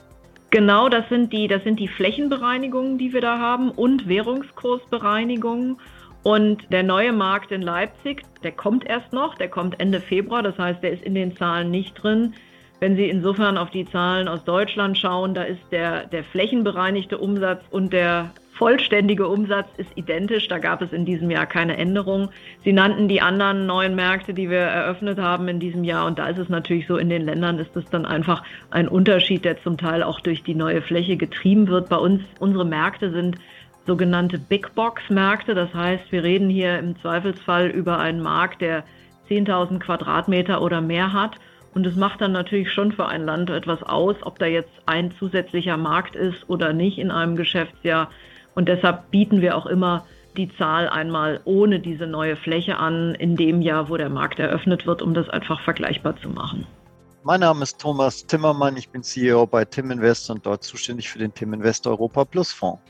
Genau, 0.51 0.89
das 0.89 1.09
sind, 1.09 1.33
die, 1.33 1.47
das 1.47 1.63
sind 1.63 1.79
die 1.79 1.87
Flächenbereinigungen, 1.87 2.99
die 2.99 3.13
wir 3.13 3.21
da 3.21 3.39
haben 3.39 3.71
und 3.71 4.09
Währungskursbereinigungen. 4.09 5.79
Und 6.23 6.71
der 6.71 6.83
neue 6.83 7.13
Markt 7.13 7.53
in 7.53 7.63
Leipzig, 7.63 8.25
der 8.43 8.53
kommt 8.53 8.85
erst 8.85 9.13
noch, 9.13 9.37
der 9.37 9.49
kommt 9.49 9.81
Ende 9.81 10.01
Februar, 10.01 10.43
das 10.43 10.59
heißt, 10.59 10.83
der 10.83 10.91
ist 10.91 11.03
in 11.05 11.15
den 11.15 11.37
Zahlen 11.37 11.71
nicht 11.71 11.95
drin. 11.95 12.35
Wenn 12.81 12.97
Sie 12.97 13.09
insofern 13.09 13.57
auf 13.57 13.71
die 13.71 13.87
Zahlen 13.87 14.27
aus 14.27 14.45
Deutschland 14.45 14.99
schauen, 14.99 15.35
da 15.35 15.45
ist 15.45 15.61
der, 15.71 16.07
der 16.07 16.25
flächenbereinigte 16.25 17.17
Umsatz 17.17 17.63
und 17.71 17.93
der 17.93 18.31
vollständige 18.61 19.27
Umsatz 19.27 19.69
ist 19.79 19.89
identisch. 19.95 20.47
Da 20.47 20.59
gab 20.59 20.83
es 20.83 20.93
in 20.93 21.07
diesem 21.07 21.31
Jahr 21.31 21.47
keine 21.47 21.79
Änderung. 21.79 22.29
Sie 22.63 22.75
nannten 22.75 23.09
die 23.09 23.23
anderen 23.23 23.65
neuen 23.65 23.95
Märkte, 23.95 24.35
die 24.35 24.51
wir 24.51 24.59
eröffnet 24.59 25.19
haben 25.19 25.49
in 25.49 25.61
diesem 25.61 25.83
Jahr. 25.83 26.07
Und 26.07 26.19
da 26.19 26.29
ist 26.29 26.37
es 26.37 26.51
natürlich 26.51 26.87
so, 26.87 26.99
in 26.99 27.09
den 27.09 27.25
Ländern 27.25 27.59
ist 27.59 27.75
es 27.75 27.87
dann 27.87 28.05
einfach 28.05 28.43
ein 28.71 28.87
Unterschied, 28.87 29.47
der 29.47 29.63
zum 29.63 29.79
Teil 29.79 30.03
auch 30.03 30.21
durch 30.21 30.43
die 30.43 30.55
neue 30.55 30.83
Fläche 30.83 31.17
getrieben 31.17 31.69
wird. 31.69 31.89
Bei 31.89 31.97
uns, 31.97 32.23
unsere 32.39 32.67
Märkte 32.67 33.11
sind 33.11 33.39
sogenannte 33.87 34.39
Big 34.39 34.75
Box 34.75 35.09
Märkte. 35.09 35.55
Das 35.55 35.73
heißt, 35.73 36.13
wir 36.13 36.23
reden 36.23 36.51
hier 36.51 36.79
im 36.79 37.01
Zweifelsfall 37.01 37.69
über 37.69 37.99
einen 37.99 38.21
Markt, 38.21 38.61
der 38.61 38.85
10.000 39.31 39.79
Quadratmeter 39.79 40.61
oder 40.61 40.83
mehr 40.83 41.15
hat. 41.15 41.37
Und 41.73 41.87
es 41.87 41.97
macht 41.97 42.21
dann 42.21 42.33
natürlich 42.33 42.71
schon 42.71 42.93
für 42.93 43.07
ein 43.07 43.25
Land 43.25 43.49
etwas 43.49 43.83
aus, 43.83 44.17
ob 44.21 44.39
da 44.39 44.45
jetzt 44.45 44.83
ein 44.85 45.13
zusätzlicher 45.13 45.79
Markt 45.79 46.15
ist 46.15 46.51
oder 46.51 46.75
nicht 46.75 46.99
in 46.99 47.11
einem 47.11 47.37
Geschäftsjahr. 47.37 48.11
Und 48.55 48.69
deshalb 48.69 49.11
bieten 49.11 49.41
wir 49.41 49.57
auch 49.57 49.67
immer 49.67 50.05
die 50.37 50.55
Zahl 50.57 50.89
einmal 50.89 51.41
ohne 51.45 51.81
diese 51.81 52.07
neue 52.07 52.37
Fläche 52.37 52.77
an, 52.77 53.15
in 53.15 53.37
dem 53.37 53.61
Jahr, 53.61 53.89
wo 53.89 53.97
der 53.97 54.11
Markt 54.11 54.39
eröffnet 54.39 54.87
wird, 54.87 55.03
um 55.03 55.15
das 55.15 55.29
einfach 55.29 55.61
vergleichbar 55.63 56.17
zu 56.17 56.29
machen. 56.29 56.67
Mein 57.23 57.41
Name 57.41 57.63
ist 57.63 57.79
Thomas 57.79 58.25
Timmermann, 58.27 58.77
ich 58.77 58.89
bin 58.89 59.03
CEO 59.03 59.47
bei 59.47 59.65
Tim 59.65 59.91
Invest 59.91 60.31
und 60.31 60.47
dort 60.47 60.63
zuständig 60.65 61.11
für 61.11 61.19
den 61.19 61.35
Tim 61.35 61.53
Invest 61.53 61.87
Europa 61.87 62.25
Plus 62.25 62.53
Fonds. 62.53 62.81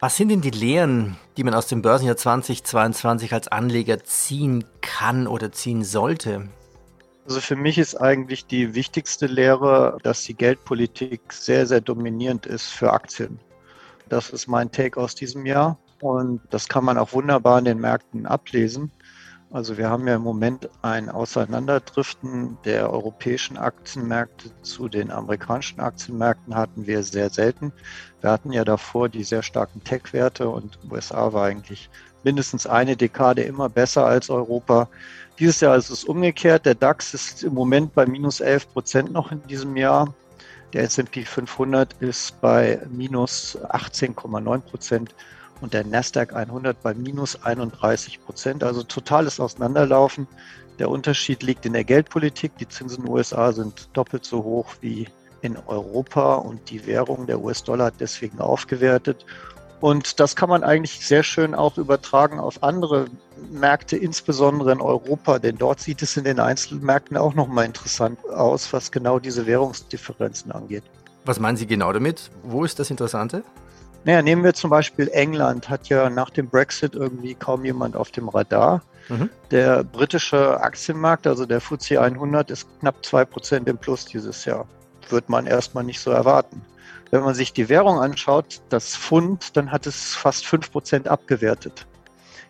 Was 0.00 0.16
sind 0.16 0.30
denn 0.30 0.40
die 0.40 0.50
Lehren, 0.50 1.16
die 1.36 1.44
man 1.44 1.54
aus 1.54 1.66
dem 1.66 1.82
Börsenjahr 1.82 2.16
2022 2.16 3.32
als 3.32 3.48
Anleger 3.48 4.02
ziehen 4.04 4.64
kann 4.80 5.26
oder 5.26 5.52
ziehen 5.52 5.84
sollte? 5.84 6.48
Also 7.26 7.40
für 7.40 7.56
mich 7.56 7.78
ist 7.78 7.94
eigentlich 7.96 8.46
die 8.46 8.74
wichtigste 8.74 9.26
Lehre, 9.26 9.98
dass 10.02 10.24
die 10.24 10.34
Geldpolitik 10.34 11.32
sehr, 11.32 11.66
sehr 11.66 11.80
dominierend 11.80 12.44
ist 12.44 12.68
für 12.68 12.92
Aktien. 12.92 13.38
Das 14.08 14.30
ist 14.30 14.46
mein 14.46 14.70
Take 14.70 15.00
aus 15.00 15.14
diesem 15.14 15.46
Jahr. 15.46 15.78
Und 16.00 16.40
das 16.50 16.68
kann 16.68 16.84
man 16.84 16.98
auch 16.98 17.12
wunderbar 17.12 17.58
in 17.58 17.64
den 17.64 17.80
Märkten 17.80 18.26
ablesen. 18.26 18.90
Also 19.50 19.78
wir 19.78 19.88
haben 19.88 20.08
ja 20.08 20.16
im 20.16 20.22
Moment 20.22 20.68
ein 20.82 21.08
Auseinanderdriften 21.08 22.58
der 22.64 22.92
europäischen 22.92 23.56
Aktienmärkte 23.56 24.50
zu 24.62 24.88
den 24.88 25.12
amerikanischen 25.12 25.78
Aktienmärkten 25.78 26.56
hatten 26.56 26.88
wir 26.88 27.04
sehr 27.04 27.30
selten. 27.30 27.72
Wir 28.20 28.30
hatten 28.30 28.52
ja 28.52 28.64
davor 28.64 29.08
die 29.08 29.22
sehr 29.22 29.44
starken 29.44 29.84
Tech-Werte 29.84 30.48
und 30.48 30.80
USA 30.90 31.32
war 31.32 31.44
eigentlich 31.44 31.88
mindestens 32.24 32.66
eine 32.66 32.96
Dekade 32.96 33.42
immer 33.42 33.68
besser 33.68 34.04
als 34.04 34.28
Europa. 34.28 34.88
Dieses 35.38 35.60
Jahr 35.60 35.76
ist 35.76 35.90
es 35.90 36.02
umgekehrt. 36.02 36.66
Der 36.66 36.74
DAX 36.74 37.14
ist 37.14 37.44
im 37.44 37.54
Moment 37.54 37.94
bei 37.94 38.06
minus 38.06 38.40
11 38.40 38.72
Prozent 38.72 39.12
noch 39.12 39.30
in 39.30 39.40
diesem 39.46 39.76
Jahr. 39.76 40.12
Der 40.74 40.82
S&P 40.82 41.24
500 41.24 41.94
ist 42.00 42.40
bei 42.40 42.80
minus 42.90 43.56
18,9 43.68 44.60
Prozent 44.60 45.14
und 45.60 45.72
der 45.72 45.84
Nasdaq 45.84 46.34
100 46.34 46.82
bei 46.82 46.94
minus 46.94 47.40
31 47.44 48.24
Prozent. 48.24 48.64
Also 48.64 48.82
totales 48.82 49.38
Auseinanderlaufen. 49.38 50.26
Der 50.80 50.90
Unterschied 50.90 51.44
liegt 51.44 51.64
in 51.64 51.74
der 51.74 51.84
Geldpolitik. 51.84 52.58
Die 52.58 52.68
Zinsen 52.68 52.98
in 52.98 53.04
den 53.04 53.12
USA 53.12 53.52
sind 53.52 53.88
doppelt 53.92 54.24
so 54.24 54.42
hoch 54.42 54.66
wie 54.80 55.06
in 55.42 55.56
Europa 55.68 56.34
und 56.34 56.68
die 56.70 56.84
Währung 56.86 57.28
der 57.28 57.40
US-Dollar 57.40 57.86
hat 57.86 58.00
deswegen 58.00 58.40
aufgewertet. 58.40 59.24
Und 59.80 60.18
das 60.18 60.34
kann 60.34 60.48
man 60.48 60.64
eigentlich 60.64 61.06
sehr 61.06 61.22
schön 61.22 61.54
auch 61.54 61.78
übertragen 61.78 62.40
auf 62.40 62.64
andere 62.64 63.06
Märkte, 63.50 63.96
insbesondere 63.96 64.72
in 64.72 64.80
Europa, 64.80 65.38
denn 65.38 65.56
dort 65.56 65.80
sieht 65.80 66.02
es 66.02 66.16
in 66.16 66.24
den 66.24 66.40
Einzelmärkten 66.40 67.16
auch 67.16 67.34
nochmal 67.34 67.66
interessant 67.66 68.18
aus, 68.28 68.72
was 68.72 68.90
genau 68.90 69.18
diese 69.18 69.46
Währungsdifferenzen 69.46 70.52
angeht. 70.52 70.84
Was 71.24 71.40
meinen 71.40 71.56
Sie 71.56 71.66
genau 71.66 71.92
damit? 71.92 72.30
Wo 72.42 72.64
ist 72.64 72.78
das 72.78 72.90
Interessante? 72.90 73.42
Naja, 74.04 74.20
nehmen 74.20 74.44
wir 74.44 74.52
zum 74.52 74.68
Beispiel 74.68 75.08
England, 75.08 75.70
hat 75.70 75.88
ja 75.88 76.10
nach 76.10 76.28
dem 76.28 76.48
Brexit 76.48 76.94
irgendwie 76.94 77.34
kaum 77.34 77.64
jemand 77.64 77.96
auf 77.96 78.10
dem 78.10 78.28
Radar. 78.28 78.82
Mhm. 79.08 79.30
Der 79.50 79.82
britische 79.82 80.60
Aktienmarkt, 80.60 81.26
also 81.26 81.46
der 81.46 81.60
FTSE 81.60 82.00
100, 82.00 82.50
ist 82.50 82.66
knapp 82.80 82.96
2% 83.02 83.66
im 83.66 83.78
Plus 83.78 84.04
dieses 84.04 84.44
Jahr. 84.44 84.66
Wird 85.08 85.28
man 85.30 85.46
erstmal 85.46 85.84
nicht 85.84 86.00
so 86.00 86.10
erwarten. 86.10 86.62
Wenn 87.10 87.22
man 87.22 87.34
sich 87.34 87.52
die 87.52 87.68
Währung 87.68 87.98
anschaut, 87.98 88.60
das 88.68 88.96
Pfund, 88.96 89.56
dann 89.56 89.70
hat 89.70 89.86
es 89.86 90.14
fast 90.14 90.44
5% 90.44 91.06
abgewertet. 91.06 91.86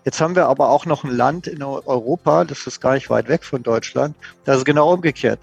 Jetzt 0.05 0.21
haben 0.21 0.37
wir 0.37 0.47
aber 0.47 0.69
auch 0.69 0.85
noch 0.85 1.05
ein 1.05 1.11
Land 1.11 1.47
in 1.47 1.62
Europa, 1.62 2.45
das 2.45 2.67
ist 2.67 2.81
gar 2.81 2.95
nicht 2.95 3.09
weit 3.09 3.29
weg 3.29 3.43
von 3.43 3.62
Deutschland, 3.62 4.14
das 4.45 4.59
ist 4.59 4.64
genau 4.67 4.93
umgekehrt. 4.93 5.40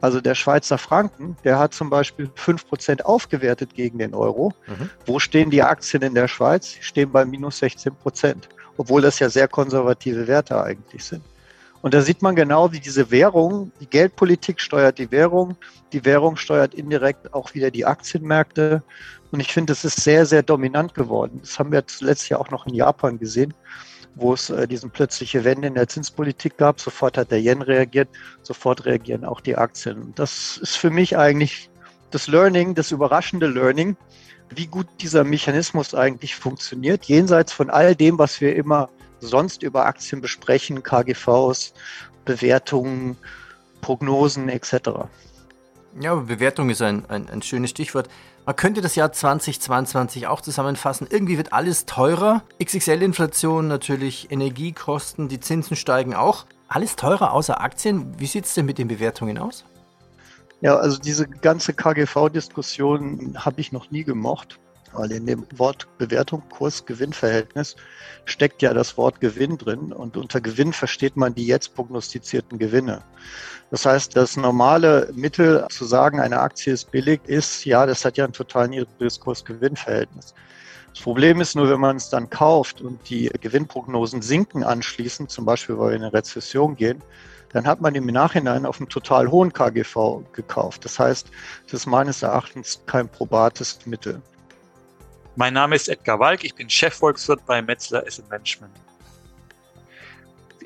Also 0.00 0.20
der 0.20 0.36
Schweizer 0.36 0.78
Franken, 0.78 1.36
der 1.42 1.58
hat 1.58 1.74
zum 1.74 1.90
Beispiel 1.90 2.30
5% 2.36 3.02
aufgewertet 3.02 3.74
gegen 3.74 3.98
den 3.98 4.14
Euro. 4.14 4.52
Mhm. 4.68 4.90
Wo 5.06 5.18
stehen 5.18 5.50
die 5.50 5.62
Aktien 5.62 6.02
in 6.02 6.14
der 6.14 6.28
Schweiz? 6.28 6.74
Die 6.74 6.82
stehen 6.84 7.10
bei 7.10 7.24
minus 7.24 7.58
16 7.58 7.96
Prozent, 7.96 8.48
obwohl 8.76 9.02
das 9.02 9.18
ja 9.18 9.28
sehr 9.28 9.48
konservative 9.48 10.28
Werte 10.28 10.62
eigentlich 10.62 11.04
sind. 11.04 11.22
Und 11.80 11.94
da 11.94 12.02
sieht 12.02 12.22
man 12.22 12.34
genau, 12.34 12.72
wie 12.72 12.80
diese 12.80 13.10
Währung, 13.10 13.70
die 13.80 13.86
Geldpolitik 13.86 14.60
steuert 14.60 14.98
die 14.98 15.10
Währung, 15.10 15.56
die 15.92 16.04
Währung 16.04 16.36
steuert 16.36 16.74
indirekt 16.74 17.32
auch 17.32 17.54
wieder 17.54 17.70
die 17.70 17.86
Aktienmärkte. 17.86 18.82
Und 19.30 19.40
ich 19.40 19.52
finde, 19.52 19.72
das 19.72 19.84
ist 19.84 20.00
sehr, 20.02 20.26
sehr 20.26 20.42
dominant 20.42 20.94
geworden. 20.94 21.38
Das 21.40 21.58
haben 21.58 21.70
wir 21.70 21.86
zuletzt 21.86 22.28
ja 22.28 22.38
auch 22.38 22.50
noch 22.50 22.66
in 22.66 22.74
Japan 22.74 23.18
gesehen 23.18 23.54
wo 24.20 24.34
es 24.34 24.50
äh, 24.50 24.66
diesen 24.66 24.90
plötzliche 24.90 25.44
Wende 25.44 25.68
in 25.68 25.74
der 25.74 25.88
Zinspolitik 25.88 26.56
gab. 26.56 26.80
Sofort 26.80 27.16
hat 27.16 27.30
der 27.30 27.40
Yen 27.40 27.62
reagiert, 27.62 28.08
sofort 28.42 28.84
reagieren 28.84 29.24
auch 29.24 29.40
die 29.40 29.56
Aktien. 29.56 30.12
Das 30.14 30.58
ist 30.58 30.76
für 30.76 30.90
mich 30.90 31.16
eigentlich 31.16 31.70
das 32.10 32.26
Learning, 32.26 32.74
das 32.74 32.90
überraschende 32.90 33.46
Learning, 33.46 33.96
wie 34.50 34.66
gut 34.66 34.86
dieser 35.00 35.24
Mechanismus 35.24 35.94
eigentlich 35.94 36.34
funktioniert, 36.34 37.04
jenseits 37.04 37.52
von 37.52 37.70
all 37.70 37.94
dem, 37.94 38.18
was 38.18 38.40
wir 38.40 38.56
immer 38.56 38.88
sonst 39.20 39.62
über 39.62 39.86
Aktien 39.86 40.20
besprechen, 40.20 40.82
KGVs, 40.82 41.72
Bewertungen, 42.24 43.16
Prognosen 43.80 44.48
etc. 44.48 45.08
Ja, 46.00 46.14
Bewertung 46.14 46.70
ist 46.70 46.82
ein, 46.82 47.04
ein, 47.08 47.28
ein 47.28 47.42
schönes 47.42 47.70
Stichwort. 47.70 48.08
Man 48.46 48.56
könnte 48.56 48.80
das 48.80 48.94
Jahr 48.94 49.12
2022 49.12 50.26
auch 50.26 50.40
zusammenfassen. 50.40 51.06
Irgendwie 51.10 51.36
wird 51.36 51.52
alles 51.52 51.86
teurer. 51.86 52.42
XXL-Inflation 52.62 53.68
natürlich, 53.68 54.30
Energiekosten, 54.30 55.28
die 55.28 55.40
Zinsen 55.40 55.76
steigen 55.76 56.14
auch. 56.14 56.46
Alles 56.68 56.96
teurer 56.96 57.32
außer 57.32 57.60
Aktien. 57.60 58.18
Wie 58.18 58.26
sieht 58.26 58.44
es 58.46 58.54
denn 58.54 58.66
mit 58.66 58.78
den 58.78 58.88
Bewertungen 58.88 59.38
aus? 59.38 59.64
Ja, 60.60 60.76
also 60.76 60.98
diese 60.98 61.28
ganze 61.28 61.72
KGV-Diskussion 61.72 63.36
habe 63.38 63.60
ich 63.60 63.70
noch 63.70 63.90
nie 63.90 64.04
gemocht, 64.04 64.58
weil 64.98 65.12
in 65.12 65.26
dem 65.26 65.46
Wort 65.56 65.86
Bewertung, 65.96 66.42
Kurs, 66.50 66.84
Gewinnverhältnis 66.84 67.76
steckt 68.24 68.60
ja 68.62 68.74
das 68.74 68.96
Wort 68.96 69.20
Gewinn 69.20 69.56
drin 69.56 69.92
und 69.92 70.16
unter 70.16 70.40
Gewinn 70.40 70.72
versteht 70.72 71.16
man 71.16 71.34
die 71.34 71.46
jetzt 71.46 71.74
prognostizierten 71.74 72.58
Gewinne. 72.58 73.02
Das 73.70 73.86
heißt, 73.86 74.16
das 74.16 74.36
normale 74.36 75.10
Mittel 75.14 75.66
zu 75.70 75.84
sagen, 75.84 76.20
eine 76.20 76.40
Aktie 76.40 76.72
ist 76.72 76.90
billig, 76.90 77.20
ist, 77.26 77.64
ja, 77.64 77.86
das 77.86 78.04
hat 78.04 78.16
ja 78.16 78.24
ein 78.24 78.32
total 78.32 78.68
niedriges 78.68 79.20
Kurs-Gewinn-Verhältnis. 79.20 80.34
Das 80.92 81.02
Problem 81.02 81.40
ist 81.40 81.54
nur, 81.54 81.70
wenn 81.70 81.80
man 81.80 81.96
es 81.96 82.10
dann 82.10 82.28
kauft 82.28 82.80
und 82.80 83.08
die 83.08 83.30
Gewinnprognosen 83.40 84.22
sinken 84.22 84.64
anschließend, 84.64 85.30
zum 85.30 85.44
Beispiel 85.44 85.78
weil 85.78 85.90
wir 85.90 85.96
in 85.96 86.02
eine 86.02 86.12
Rezession 86.12 86.74
gehen, 86.76 87.02
dann 87.52 87.66
hat 87.66 87.80
man 87.80 87.94
im 87.94 88.06
Nachhinein 88.06 88.66
auf 88.66 88.78
einem 88.78 88.88
total 88.88 89.30
hohen 89.30 89.52
KGV 89.52 90.22
gekauft. 90.32 90.84
Das 90.84 90.98
heißt, 90.98 91.30
es 91.66 91.72
ist 91.72 91.86
meines 91.86 92.22
Erachtens 92.22 92.82
kein 92.86 93.08
probates 93.08 93.78
Mittel. 93.86 94.22
Mein 95.38 95.54
Name 95.54 95.76
ist 95.76 95.88
Edgar 95.88 96.18
Walk, 96.18 96.44
ich 96.44 96.54
bin 96.54 96.68
Chefvolkswirt 96.68 97.46
bei 97.46 97.62
Metzler 97.62 98.04
Asset 98.06 98.28
Management 98.28 98.74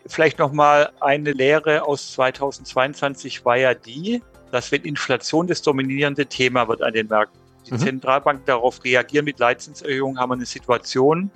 vielleicht 0.06 0.38
noch 0.38 0.52
mal 0.52 0.92
eine 1.00 1.32
Lehre 1.32 1.84
aus 1.84 2.12
2022 2.12 3.44
war 3.44 3.56
ja 3.56 3.74
die, 3.74 4.22
dass 4.50 4.72
wenn 4.72 4.82
Inflation 4.82 5.46
das 5.46 5.62
dominierende 5.62 6.26
Thema 6.26 6.68
wird 6.68 6.82
an 6.82 6.92
den 6.92 7.08
Märkten, 7.08 7.40
die 7.66 7.74
mhm. 7.74 7.78
Zentralbank 7.78 8.44
darauf 8.46 8.82
reagieren 8.84 9.24
mit 9.24 9.38
Leitzinserhöhungen, 9.38 10.18
haben 10.18 10.30
wir 10.30 10.34
eine 10.34 10.46
Situation, 10.46 11.30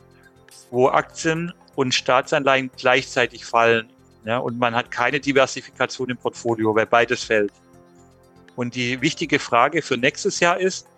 wo 0.70 0.88
Aktien 0.88 1.53
und 1.75 1.94
Staatsanleihen 1.94 2.70
gleichzeitig 2.77 3.44
fallen. 3.44 3.88
Ja, 4.25 4.38
und 4.38 4.59
man 4.59 4.75
hat 4.75 4.90
keine 4.90 5.20
Diversifikation 5.20 6.11
im 6.11 6.16
Portfolio, 6.16 6.75
weil 6.75 6.87
beides 6.87 7.22
fällt. 7.22 7.53
Und 8.57 8.75
die 8.75 9.01
wichtige 9.01 9.38
Frage 9.38 9.83
für 9.83 9.96
nächstes 9.96 10.40
Jahr 10.40 10.59
ist, 10.59 10.88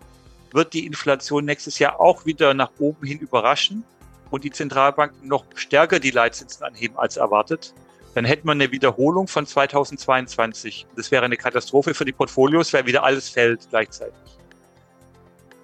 wird 0.51 0.73
die 0.73 0.85
Inflation 0.85 1.45
nächstes 1.45 1.79
Jahr 1.79 1.99
auch 1.99 2.25
wieder 2.25 2.53
nach 2.53 2.71
oben 2.79 3.05
hin 3.05 3.19
überraschen? 3.19 3.83
und 4.31 4.43
die 4.43 4.51
Zentralbanken 4.51 5.27
noch 5.27 5.45
stärker 5.55 5.99
die 5.99 6.11
Leitzinsen 6.11 6.63
anheben 6.63 6.97
als 6.97 7.17
erwartet, 7.17 7.73
dann 8.15 8.25
hätten 8.25 8.47
wir 8.47 8.53
eine 8.53 8.71
Wiederholung 8.71 9.27
von 9.27 9.45
2022. 9.45 10.87
Das 10.95 11.11
wäre 11.11 11.25
eine 11.25 11.37
Katastrophe 11.37 11.93
für 11.93 12.05
die 12.05 12.11
Portfolios, 12.11 12.73
weil 12.73 12.85
wieder 12.85 13.03
alles 13.03 13.29
fällt 13.29 13.69
gleichzeitig. 13.69 14.15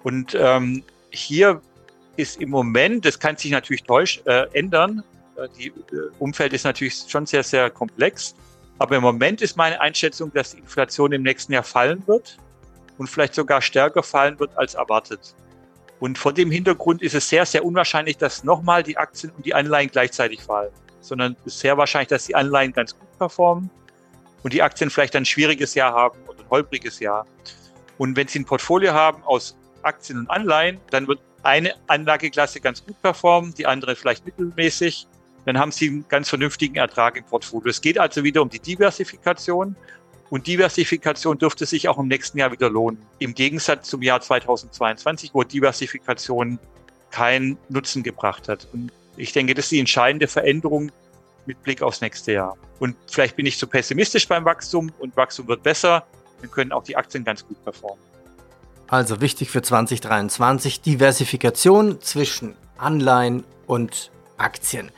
Und 0.02 0.36
ähm, 0.38 0.84
hier 1.10 1.60
ist 2.16 2.40
im 2.40 2.50
Moment, 2.50 3.04
das 3.04 3.18
kann 3.18 3.36
sich 3.36 3.50
natürlich 3.50 3.82
täusch, 3.82 4.22
äh, 4.24 4.46
ändern, 4.52 5.02
äh, 5.36 5.48
die 5.58 5.68
äh, 5.68 5.72
Umfeld 6.18 6.52
ist 6.52 6.64
natürlich 6.64 7.04
schon 7.08 7.26
sehr, 7.26 7.42
sehr 7.42 7.70
komplex. 7.70 8.34
Aber 8.78 8.96
im 8.96 9.02
Moment 9.02 9.42
ist 9.42 9.56
meine 9.56 9.80
Einschätzung, 9.80 10.32
dass 10.32 10.52
die 10.52 10.58
Inflation 10.58 11.12
im 11.12 11.22
nächsten 11.22 11.52
Jahr 11.52 11.62
fallen 11.62 12.06
wird 12.06 12.38
und 12.98 13.08
vielleicht 13.08 13.34
sogar 13.34 13.62
stärker 13.62 14.02
fallen 14.02 14.38
wird 14.38 14.56
als 14.56 14.74
erwartet. 14.74 15.34
Und 15.98 16.18
vor 16.18 16.32
dem 16.32 16.50
Hintergrund 16.50 17.02
ist 17.02 17.14
es 17.14 17.28
sehr, 17.28 17.46
sehr 17.46 17.64
unwahrscheinlich, 17.64 18.18
dass 18.18 18.44
nochmal 18.44 18.82
die 18.82 18.96
Aktien 18.96 19.32
und 19.36 19.46
die 19.46 19.54
Anleihen 19.54 19.90
gleichzeitig 19.90 20.42
fallen, 20.42 20.72
sondern 21.00 21.36
es 21.40 21.54
ist 21.54 21.60
sehr 21.60 21.76
wahrscheinlich, 21.78 22.08
dass 22.08 22.26
die 22.26 22.34
Anleihen 22.34 22.72
ganz 22.72 22.98
gut 22.98 23.18
performen 23.18 23.70
und 24.42 24.52
die 24.52 24.62
Aktien 24.62 24.90
vielleicht 24.90 25.16
ein 25.16 25.24
schwieriges 25.24 25.74
Jahr 25.74 25.92
haben 25.94 26.18
oder 26.28 26.40
ein 26.40 26.50
holpriges 26.50 27.00
Jahr. 27.00 27.26
Und 27.98 28.16
wenn 28.16 28.28
Sie 28.28 28.40
ein 28.40 28.44
Portfolio 28.44 28.92
haben 28.92 29.22
aus 29.24 29.56
Aktien 29.82 30.18
und 30.18 30.30
Anleihen, 30.30 30.78
dann 30.90 31.08
wird 31.08 31.20
eine 31.42 31.74
Anlageklasse 31.86 32.60
ganz 32.60 32.84
gut 32.84 33.00
performen, 33.00 33.54
die 33.54 33.66
andere 33.66 33.96
vielleicht 33.96 34.26
mittelmäßig. 34.26 35.06
Dann 35.46 35.58
haben 35.58 35.70
Sie 35.70 35.88
einen 35.88 36.08
ganz 36.08 36.28
vernünftigen 36.28 36.76
Ertrag 36.76 37.16
im 37.16 37.24
Portfolio. 37.24 37.70
Es 37.70 37.80
geht 37.80 37.98
also 37.98 38.24
wieder 38.24 38.42
um 38.42 38.48
die 38.50 38.58
Diversifikation 38.58 39.76
und 40.30 40.46
Diversifikation 40.46 41.38
dürfte 41.38 41.66
sich 41.66 41.88
auch 41.88 41.98
im 41.98 42.08
nächsten 42.08 42.38
Jahr 42.38 42.52
wieder 42.52 42.68
lohnen. 42.68 42.98
Im 43.18 43.34
Gegensatz 43.34 43.88
zum 43.88 44.02
Jahr 44.02 44.20
2022, 44.20 45.30
wo 45.32 45.42
Diversifikation 45.44 46.58
keinen 47.10 47.58
Nutzen 47.68 48.02
gebracht 48.02 48.48
hat. 48.48 48.66
Und 48.72 48.92
ich 49.16 49.32
denke, 49.32 49.54
das 49.54 49.66
ist 49.66 49.72
die 49.72 49.80
entscheidende 49.80 50.26
Veränderung 50.26 50.90
mit 51.46 51.62
Blick 51.62 51.82
aufs 51.82 52.00
nächste 52.00 52.32
Jahr. 52.32 52.56
Und 52.80 52.96
vielleicht 53.10 53.36
bin 53.36 53.46
ich 53.46 53.58
zu 53.58 53.66
pessimistisch 53.66 54.26
beim 54.26 54.44
Wachstum 54.44 54.92
und 54.98 55.16
Wachstum 55.16 55.48
wird 55.48 55.62
besser, 55.62 56.06
dann 56.40 56.50
können 56.50 56.72
auch 56.72 56.82
die 56.82 56.96
Aktien 56.96 57.24
ganz 57.24 57.46
gut 57.46 57.62
performen. 57.64 58.04
Also 58.88 59.20
wichtig 59.20 59.50
für 59.50 59.62
2023 59.62 60.80
Diversifikation 60.80 62.00
zwischen 62.00 62.54
Anleihen 62.78 63.44
und 63.66 64.10
Aktien. 64.36 64.90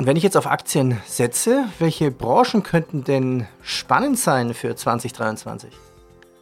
Und 0.00 0.06
wenn 0.06 0.16
ich 0.16 0.22
jetzt 0.22 0.38
auf 0.38 0.46
Aktien 0.46 0.98
setze, 1.04 1.66
welche 1.78 2.10
Branchen 2.10 2.62
könnten 2.62 3.04
denn 3.04 3.46
spannend 3.60 4.18
sein 4.18 4.54
für 4.54 4.74
2023? 4.74 5.70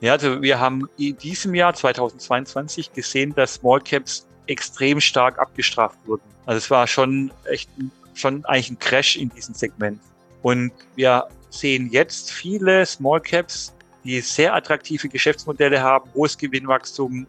Ja, 0.00 0.12
also 0.12 0.40
wir 0.40 0.60
haben 0.60 0.88
in 0.96 1.18
diesem 1.18 1.56
Jahr 1.56 1.74
2022 1.74 2.92
gesehen, 2.92 3.34
dass 3.34 3.54
Small 3.54 3.80
Caps 3.80 4.28
extrem 4.46 5.00
stark 5.00 5.40
abgestraft 5.40 5.98
wurden. 6.06 6.22
Also 6.46 6.58
es 6.58 6.70
war 6.70 6.86
schon 6.86 7.32
echt 7.50 7.68
schon 8.14 8.44
eigentlich 8.44 8.70
ein 8.70 8.78
Crash 8.78 9.16
in 9.16 9.28
diesem 9.30 9.56
Segment. 9.56 9.98
Und 10.42 10.70
wir 10.94 11.26
sehen 11.50 11.88
jetzt 11.90 12.30
viele 12.30 12.86
Small 12.86 13.20
Caps, 13.20 13.74
die 14.04 14.20
sehr 14.20 14.54
attraktive 14.54 15.08
Geschäftsmodelle 15.08 15.82
haben, 15.82 16.08
hohes 16.14 16.38
Gewinnwachstum, 16.38 17.26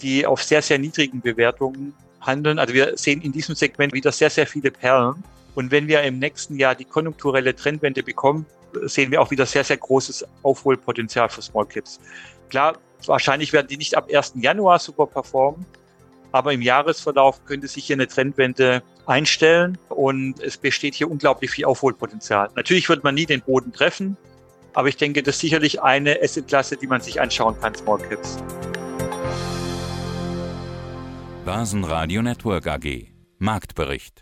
die 0.00 0.24
auf 0.24 0.42
sehr, 0.42 0.62
sehr 0.62 0.78
niedrigen 0.78 1.20
Bewertungen 1.20 1.92
handeln. 2.22 2.58
Also 2.58 2.72
wir 2.72 2.96
sehen 2.96 3.20
in 3.20 3.32
diesem 3.32 3.54
Segment 3.54 3.92
wieder 3.92 4.12
sehr, 4.12 4.30
sehr 4.30 4.46
viele 4.46 4.70
Perlen. 4.70 5.22
Und 5.54 5.70
wenn 5.70 5.86
wir 5.88 6.02
im 6.02 6.18
nächsten 6.18 6.56
Jahr 6.56 6.74
die 6.74 6.84
konjunkturelle 6.84 7.54
Trendwende 7.54 8.02
bekommen, 8.02 8.46
sehen 8.84 9.10
wir 9.10 9.20
auch 9.20 9.30
wieder 9.30 9.46
sehr, 9.46 9.64
sehr 9.64 9.76
großes 9.76 10.24
Aufholpotenzial 10.42 11.28
für 11.28 11.42
Small 11.42 11.66
Caps. 11.66 12.00
Klar, 12.48 12.78
wahrscheinlich 13.06 13.52
werden 13.52 13.66
die 13.68 13.76
nicht 13.76 13.96
ab 13.96 14.08
1. 14.12 14.34
Januar 14.36 14.78
super 14.78 15.06
performen, 15.06 15.66
aber 16.32 16.52
im 16.52 16.62
Jahresverlauf 16.62 17.44
könnte 17.44 17.68
sich 17.68 17.84
hier 17.84 17.96
eine 17.96 18.06
Trendwende 18.06 18.82
einstellen 19.06 19.76
und 19.88 20.40
es 20.40 20.56
besteht 20.56 20.94
hier 20.94 21.10
unglaublich 21.10 21.50
viel 21.50 21.66
Aufholpotenzial. 21.66 22.48
Natürlich 22.54 22.88
wird 22.88 23.04
man 23.04 23.14
nie 23.14 23.26
den 23.26 23.42
Boden 23.42 23.72
treffen, 23.72 24.16
aber 24.74 24.88
ich 24.88 24.96
denke, 24.96 25.22
das 25.22 25.36
ist 25.36 25.40
sicherlich 25.40 25.82
eine 25.82 26.18
Assetklasse, 26.22 26.76
die 26.76 26.86
man 26.86 27.00
sich 27.00 27.20
anschauen 27.20 27.60
kann, 27.60 27.74
Small 27.74 27.98
Caps. 27.98 28.38
Basen 31.44 31.82
Network 31.82 32.66
AG 32.68 33.08
Marktbericht 33.38 34.21